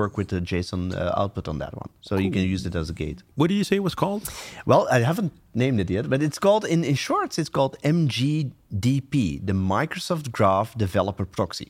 work 0.00 0.12
with 0.18 0.28
the 0.34 0.40
JSON 0.50 0.82
uh, 0.96 1.22
output 1.22 1.46
on 1.52 1.56
that 1.62 1.74
one. 1.82 1.90
So 2.00 2.12
you 2.24 2.30
can 2.36 2.42
use 2.54 2.62
it 2.70 2.74
as 2.82 2.86
a 2.94 2.96
gate. 3.04 3.18
what 3.38 3.46
did 3.50 3.58
you 3.60 3.64
say 3.70 3.76
it 3.82 3.86
was 3.90 3.96
called? 4.02 4.22
Well, 4.70 4.82
I 4.96 4.98
haven't 5.10 5.32
named 5.62 5.78
it 5.84 5.90
yet, 5.96 6.04
but 6.12 6.20
it's 6.26 6.38
called 6.46 6.64
in, 6.74 6.80
in 6.90 6.94
short, 7.08 7.38
it's 7.38 7.52
called 7.58 7.74
MGDP, 7.82 9.14
the 9.50 9.52
Microsoft 9.76 10.26
Graph 10.38 10.70
Developer 10.86 11.26
Proxy. 11.36 11.68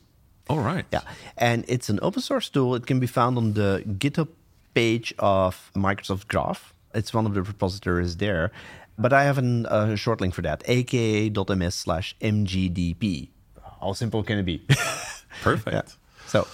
All 0.51 0.63
right. 0.71 0.85
Yeah, 0.95 1.01
and 1.49 1.59
it's 1.73 1.89
an 1.93 1.99
open 2.07 2.21
source 2.29 2.47
tool. 2.53 2.69
It 2.79 2.85
can 2.89 2.99
be 3.05 3.09
found 3.19 3.33
on 3.41 3.47
the 3.59 3.71
GitHub 4.03 4.29
page 4.73 5.13
of 5.19 5.71
Microsoft 5.75 6.25
Graph. 6.33 6.61
It's 6.99 7.11
one 7.13 7.25
of 7.29 7.33
the 7.37 7.43
repositories 7.53 8.13
there, 8.25 8.45
but 9.03 9.11
I 9.19 9.23
have 9.29 9.37
an- 9.45 9.65
a 9.69 9.97
short 10.03 10.19
link 10.21 10.33
for 10.37 10.43
that: 10.49 10.59
aka.ms 10.77 11.75
slash 11.85 12.07
mgdp. 12.35 13.03
How 13.81 13.93
simple 13.93 14.21
can 14.23 14.37
it 14.43 14.45
be? 14.53 14.57
Perfect. 15.41 15.73
Yeah. 15.73 16.27
So 16.27 16.47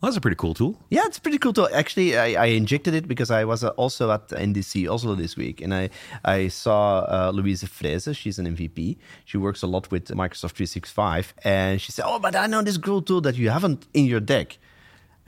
Well, 0.00 0.10
that's 0.10 0.16
a 0.16 0.20
pretty 0.20 0.36
cool 0.36 0.54
tool. 0.54 0.78
Yeah, 0.88 1.02
it's 1.04 1.18
a 1.18 1.20
pretty 1.20 1.36
cool. 1.38 1.52
tool. 1.52 1.68
actually, 1.74 2.16
I, 2.16 2.44
I 2.44 2.46
injected 2.46 2.94
it 2.94 3.06
because 3.06 3.30
I 3.30 3.44
was 3.44 3.62
uh, 3.62 3.68
also 3.76 4.10
at 4.10 4.28
NDC 4.28 4.88
Oslo 4.90 5.14
this 5.14 5.36
week, 5.36 5.60
and 5.60 5.74
I 5.74 5.90
I 6.24 6.48
saw 6.48 7.00
uh, 7.00 7.32
Luise 7.32 7.68
Freese. 7.68 8.16
She's 8.16 8.38
an 8.38 8.46
MVP. 8.56 8.96
She 9.26 9.36
works 9.36 9.62
a 9.62 9.66
lot 9.66 9.90
with 9.90 10.08
Microsoft 10.08 10.52
365, 10.56 11.34
and 11.44 11.80
she 11.80 11.92
said, 11.92 12.06
"Oh, 12.08 12.18
but 12.18 12.34
I 12.34 12.46
know 12.46 12.62
this 12.62 12.78
cool 12.78 13.02
tool 13.02 13.20
that 13.20 13.36
you 13.36 13.50
haven't 13.50 13.86
in 13.92 14.06
your 14.06 14.20
deck." 14.20 14.58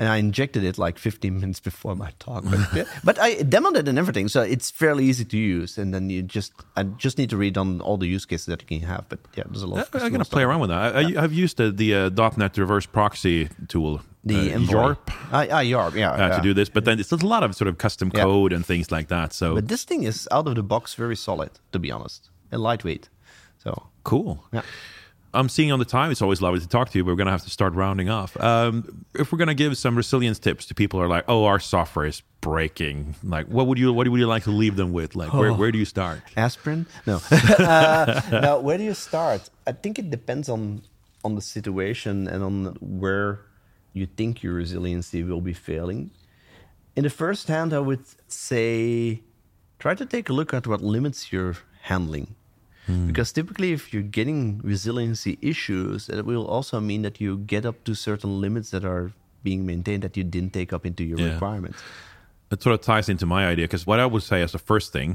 And 0.03 0.11
I 0.11 0.17
injected 0.17 0.65
it 0.65 0.79
like 0.79 0.99
15 0.99 1.39
minutes 1.39 1.61
before 1.61 1.95
my 1.95 2.11
talk. 2.19 2.43
But, 2.45 2.89
but 3.05 3.21
I 3.21 3.37
demoed 3.37 3.77
it 3.77 3.87
and 3.87 3.97
everything, 4.01 4.27
so 4.27 4.43
it's 4.43 4.69
fairly 4.69 5.05
easy 5.05 5.25
to 5.25 5.39
use. 5.39 5.79
And 5.79 5.95
then 5.95 6.11
you 6.11 6.25
just 6.25 6.53
I 6.75 6.83
just 6.83 7.19
need 7.19 7.31
to 7.31 7.37
read 7.37 7.57
on 7.57 7.81
all 7.81 7.97
the 7.99 8.09
use 8.09 8.25
cases 8.25 8.47
that 8.47 8.61
you 8.63 8.67
can 8.67 8.89
have. 8.89 9.09
But 9.09 9.21
yeah, 9.37 9.45
there's 9.47 9.63
a 9.63 9.69
lot. 9.69 9.89
I, 9.95 10.01
I'm 10.01 10.11
gonna 10.11 10.25
play 10.25 10.43
around 10.43 10.59
with 10.59 10.71
that. 10.71 10.97
I, 10.97 11.01
I, 11.01 11.21
have 11.21 11.33
used 11.33 11.57
the, 11.59 11.71
the 11.71 11.95
uh, 11.95 12.31
.NET 12.37 12.59
Reverse 12.59 12.85
Proxy 12.85 13.49
tool, 13.69 14.01
the 14.25 14.55
uh, 14.55 14.59
YARP. 14.59 14.99
Ah, 15.31 15.43
uh, 15.43 15.63
YARP, 15.63 15.95
yeah, 15.95 16.11
uh, 16.11 16.17
yeah, 16.17 16.37
to 16.37 16.43
do 16.43 16.53
this. 16.53 16.69
But 16.69 16.85
then 16.85 16.99
it's 16.99 17.13
a 17.13 17.25
lot 17.25 17.45
of 17.45 17.55
sort 17.55 17.69
of 17.69 17.79
custom 17.79 18.11
Yeah. 18.13 18.25
code 18.25 18.53
and 18.53 18.67
things 18.67 18.91
like 18.91 19.07
that. 19.07 19.33
So 19.33 19.55
But 19.55 19.69
this 19.69 19.85
thing 19.85 20.03
is 20.03 20.27
out 20.33 20.49
of 20.49 20.57
the 20.57 20.65
box 20.65 20.97
very 20.97 21.17
solid, 21.17 21.53
to 21.71 21.79
be 21.79 21.93
honest, 21.93 22.29
and 22.51 22.61
lightweight. 22.61 23.09
So 23.59 23.71
cool. 24.03 24.43
yeah. 24.53 24.63
I'm 25.35 25.49
seeing 25.49 25.73
on 25.73 25.79
the 25.79 25.85
time. 25.85 26.11
It's 26.11 26.23
always 26.23 26.43
lovely 26.43 26.61
to 26.61 26.69
talk 26.69 26.91
to 26.91 26.99
you, 26.99 27.05
but 27.05 27.13
we're 27.13 27.17
going 27.17 27.27
to 27.27 27.33
have 27.33 27.45
to 27.45 27.51
start 27.51 27.75
rounding 27.75 28.11
off. 28.11 28.39
Um, 28.39 29.07
if 29.15 29.33
we're 29.33 29.39
going 29.39 29.49
to 29.49 29.55
give 29.55 29.79
some 29.79 29.97
resilience 29.97 30.39
tips 30.39 30.67
to 30.67 30.75
people 30.75 31.01
who 31.01 31.05
are 31.05 31.09
like, 31.09 31.25
"Oh, 31.27 31.45
our 31.45 31.59
software 31.59 32.05
is 32.07 32.23
breaking," 32.41 33.15
like, 33.25 33.47
what 33.47 33.67
would 33.67 33.79
you 33.79 33.93
what 33.93 34.07
would 34.09 34.21
you 34.21 34.27
like 34.27 34.45
to 34.45 34.51
leave 34.51 34.77
them 34.77 34.93
with? 34.93 35.17
Like, 35.17 35.33
where, 35.33 35.53
where 35.53 35.73
do 35.73 35.79
you 35.79 35.85
start? 35.87 36.21
aspirin 36.37 36.87
no 37.07 37.21
uh, 37.59 38.21
now 38.31 38.59
where 38.59 38.79
do 38.79 38.85
you 38.85 38.95
start 38.95 39.49
i 39.67 39.73
think 39.73 39.99
it 39.99 40.11
depends 40.11 40.49
on 40.49 40.83
on 41.25 41.35
the 41.35 41.41
situation 41.41 42.27
and 42.29 42.43
on 42.43 42.77
where 42.81 43.41
you 43.93 44.07
think 44.07 44.43
your 44.43 44.55
resiliency 44.55 45.23
will 45.23 45.41
be 45.41 45.53
failing 45.53 46.11
in 46.97 47.05
the 47.05 47.11
first 47.11 47.49
hand 47.49 47.73
i 47.73 47.79
would 47.79 48.05
say 48.29 49.21
try 49.79 49.95
to 49.95 50.07
take 50.07 50.29
a 50.29 50.33
look 50.33 50.53
at 50.55 50.67
what 50.67 50.81
limits 50.81 51.33
you're 51.33 51.57
handling 51.83 52.35
Mm. 52.93 53.07
because 53.09 53.33
typically 53.33 53.73
if 53.73 53.83
you're 53.93 54.11
getting 54.19 54.61
resiliency 54.73 55.33
issues 55.41 56.09
it 56.09 56.25
will 56.31 56.47
also 56.47 56.81
mean 56.81 57.03
that 57.03 57.17
you 57.21 57.31
get 57.55 57.65
up 57.71 57.77
to 57.85 57.95
certain 57.95 58.41
limits 58.41 58.71
that 58.71 58.85
are 58.85 59.13
being 59.43 59.67
maintained 59.67 60.03
that 60.07 60.17
you 60.17 60.25
didn't 60.25 60.53
take 60.53 60.71
up 60.77 60.85
into 60.87 61.03
your 61.11 61.19
Yeah. 61.19 61.33
requirements 61.35 61.79
It 62.55 62.63
sort 62.63 62.75
of 62.79 62.81
ties 62.83 63.09
into 63.09 63.27
my 63.27 63.43
idea 63.53 63.65
because 63.65 63.87
what 63.91 63.99
I 63.99 64.07
would 64.13 64.23
say 64.23 64.43
as 64.43 64.53
the 64.53 64.59
first 64.73 64.93
thing. 64.93 65.11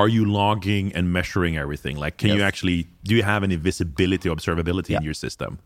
Are 0.00 0.08
you 0.16 0.24
logging 0.40 0.92
and 0.96 1.04
measuring 1.18 1.56
everything? 1.56 1.96
Like, 2.04 2.14
can 2.22 2.30
you 2.36 2.42
actually 2.50 2.78
do 3.08 3.12
you 3.18 3.22
have 3.32 3.42
any 3.48 3.56
visibility, 3.56 4.28
observability 4.28 4.92
in 4.98 5.02
your 5.08 5.14
system? 5.14 5.58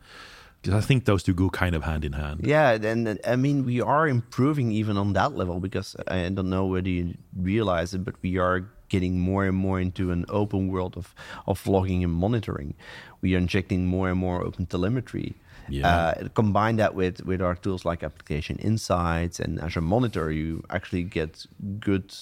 Because 0.62 0.74
I 0.80 0.86
think 0.88 1.04
those 1.04 1.22
two 1.26 1.34
go 1.34 1.48
kind 1.50 1.74
of 1.74 1.82
hand 1.82 2.04
in 2.04 2.12
hand. 2.12 2.36
Yeah, 2.54 2.72
and 2.92 3.08
and, 3.08 3.18
I 3.34 3.36
mean 3.36 3.56
we 3.70 3.76
are 3.94 4.04
improving 4.16 4.68
even 4.80 4.96
on 5.02 5.08
that 5.18 5.30
level 5.40 5.56
because 5.66 5.88
I 6.06 6.28
don't 6.36 6.48
know 6.56 6.64
whether 6.72 6.88
you 6.98 7.04
realize 7.50 7.90
it, 7.96 8.02
but 8.04 8.14
we 8.22 8.38
are 8.38 8.58
getting 8.90 9.18
more 9.18 9.46
and 9.46 9.56
more 9.56 9.80
into 9.80 10.10
an 10.10 10.26
open 10.28 10.68
world 10.68 10.96
of 10.96 11.14
of 11.46 11.66
logging 11.66 12.04
and 12.04 12.12
monitoring. 12.12 12.74
We 13.22 13.34
are 13.34 13.38
injecting 13.38 13.86
more 13.86 14.10
and 14.10 14.18
more 14.18 14.42
open 14.42 14.66
telemetry. 14.66 15.34
Yeah. 15.68 15.88
Uh, 15.88 16.28
combine 16.34 16.76
that 16.76 16.94
with 16.94 17.24
with 17.24 17.40
our 17.40 17.54
tools 17.54 17.84
like 17.84 18.02
Application 18.02 18.56
Insights 18.58 19.40
and 19.40 19.60
Azure 19.60 19.80
Monitor, 19.80 20.30
you 20.30 20.62
actually 20.68 21.04
get 21.04 21.46
good 21.78 22.14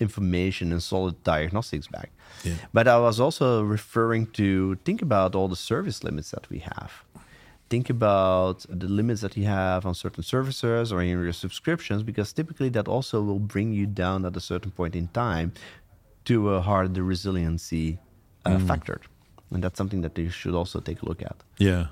information 0.00 0.72
and 0.72 0.82
solid 0.82 1.22
diagnostics 1.22 1.86
back. 1.86 2.10
Yeah. 2.42 2.54
But 2.72 2.88
I 2.88 2.98
was 2.98 3.20
also 3.20 3.62
referring 3.62 4.26
to 4.32 4.74
think 4.84 5.02
about 5.02 5.34
all 5.36 5.48
the 5.48 5.62
service 5.72 6.02
limits 6.02 6.30
that 6.32 6.50
we 6.50 6.58
have 6.58 7.04
think 7.70 7.88
about 7.90 8.64
the 8.68 8.86
limits 8.86 9.20
that 9.22 9.36
you 9.36 9.44
have 9.44 9.86
on 9.86 9.94
certain 9.94 10.22
services 10.22 10.92
or 10.92 11.00
in 11.02 11.08
your 11.08 11.32
subscriptions 11.32 12.02
because 12.02 12.32
typically 12.32 12.68
that 12.68 12.86
also 12.86 13.22
will 13.22 13.38
bring 13.38 13.72
you 13.72 13.86
down 13.86 14.24
at 14.24 14.36
a 14.36 14.40
certain 14.40 14.70
point 14.70 14.94
in 14.94 15.08
time 15.08 15.52
to 16.24 16.50
a 16.54 16.60
hard 16.60 16.94
the 16.94 17.02
resiliency 17.02 17.98
uh, 18.44 18.58
factor 18.60 19.00
and 19.50 19.62
that's 19.62 19.78
something 19.78 20.02
that 20.02 20.14
they 20.14 20.28
should 20.28 20.54
also 20.54 20.80
take 20.80 21.02
a 21.02 21.06
look 21.06 21.22
at 21.22 21.36
Yeah. 21.58 21.86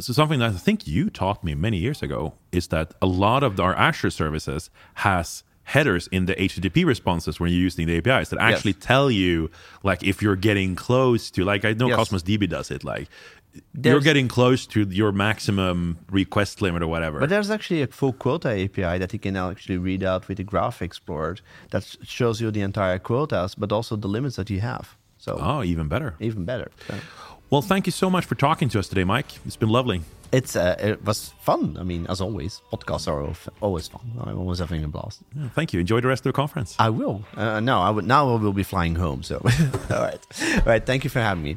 So 0.00 0.12
something 0.12 0.40
that 0.40 0.50
I 0.50 0.56
think 0.56 0.86
you 0.86 1.10
taught 1.10 1.44
me 1.44 1.54
many 1.54 1.76
years 1.76 2.02
ago 2.02 2.34
is 2.50 2.68
that 2.68 2.94
a 3.02 3.06
lot 3.06 3.42
of 3.42 3.60
our 3.60 3.74
Azure 3.74 4.10
services 4.10 4.70
has 4.94 5.44
headers 5.64 6.08
in 6.08 6.26
the 6.26 6.34
HTTP 6.34 6.84
responses 6.84 7.38
when 7.38 7.50
you're 7.50 7.60
using 7.60 7.86
the 7.86 7.96
APIs 7.98 8.28
that 8.30 8.38
actually 8.40 8.72
tell 8.74 9.10
you 9.10 9.50
like 9.82 10.02
if 10.02 10.20
you're 10.22 10.36
getting 10.36 10.74
close 10.74 11.30
to 11.30 11.44
like 11.44 11.64
I 11.64 11.72
know 11.74 11.88
Yes. 11.88 11.96
Cosmos 11.96 12.22
DB 12.22 12.48
does 12.48 12.70
it 12.70 12.84
like 12.84 13.08
you're 13.82 14.00
getting 14.00 14.28
close 14.28 14.66
to 14.66 14.82
your 14.90 15.12
maximum 15.12 15.98
request 16.10 16.60
limit 16.62 16.82
or 16.82 16.86
whatever. 16.88 17.20
but 17.20 17.28
there's 17.28 17.50
actually 17.50 17.82
a 17.82 17.86
full 17.86 18.12
quota 18.12 18.48
api 18.48 18.98
that 18.98 19.12
you 19.12 19.18
can 19.18 19.34
now 19.34 19.50
actually 19.50 19.78
read 19.78 20.02
out 20.02 20.26
with 20.28 20.36
the 20.38 20.44
graph 20.44 20.82
explorer 20.82 21.36
that 21.70 21.84
shows 22.02 22.40
you 22.40 22.50
the 22.50 22.60
entire 22.62 22.98
quotas 22.98 23.54
but 23.54 23.70
also 23.72 23.96
the 23.96 24.08
limits 24.08 24.36
that 24.36 24.50
you 24.50 24.60
have 24.60 24.96
so 25.18 25.38
oh, 25.40 25.62
even 25.62 25.88
better. 25.88 26.14
even 26.20 26.44
better 26.44 26.70
So 26.88 26.94
Well, 27.50 27.62
thank 27.62 27.86
you 27.86 27.92
so 27.92 28.10
much 28.10 28.24
for 28.26 28.34
talking 28.34 28.68
to 28.70 28.78
us 28.78 28.88
today, 28.88 29.04
Mike. 29.04 29.30
It's 29.46 29.56
been 29.56 29.68
lovely. 29.68 30.00
it's 30.32 30.56
uh, 30.56 30.74
it 30.90 30.98
was 31.08 31.18
fun 31.48 31.76
i 31.82 31.84
mean 31.90 32.02
as 32.12 32.20
always 32.20 32.52
podcasts 32.72 33.06
are 33.12 33.20
always 33.60 33.86
fun 33.94 34.02
i'm 34.26 34.38
always 34.44 34.58
having 34.58 34.82
a 34.84 34.88
blast 34.88 35.18
Yeah, 35.36 35.48
thank 35.54 35.68
you. 35.72 35.78
Enjoy 35.80 36.00
the 36.00 36.08
rest 36.08 36.26
of 36.26 36.32
the 36.32 36.36
conference. 36.42 36.70
I 36.78 36.90
will. 37.00 37.16
Uh, 37.36 37.60
no, 37.60 37.76
I 37.88 37.90
would. 37.94 38.06
Now 38.14 38.22
I 38.34 38.36
will 38.44 38.52
be 38.62 38.66
flying 38.74 38.96
home. 39.04 39.22
So, 39.22 39.36
all 39.94 40.02
right, 40.08 40.22
all 40.58 40.68
right. 40.72 40.84
Thank 40.90 41.04
you 41.04 41.10
for 41.10 41.20
having 41.20 41.44
me. 41.48 41.56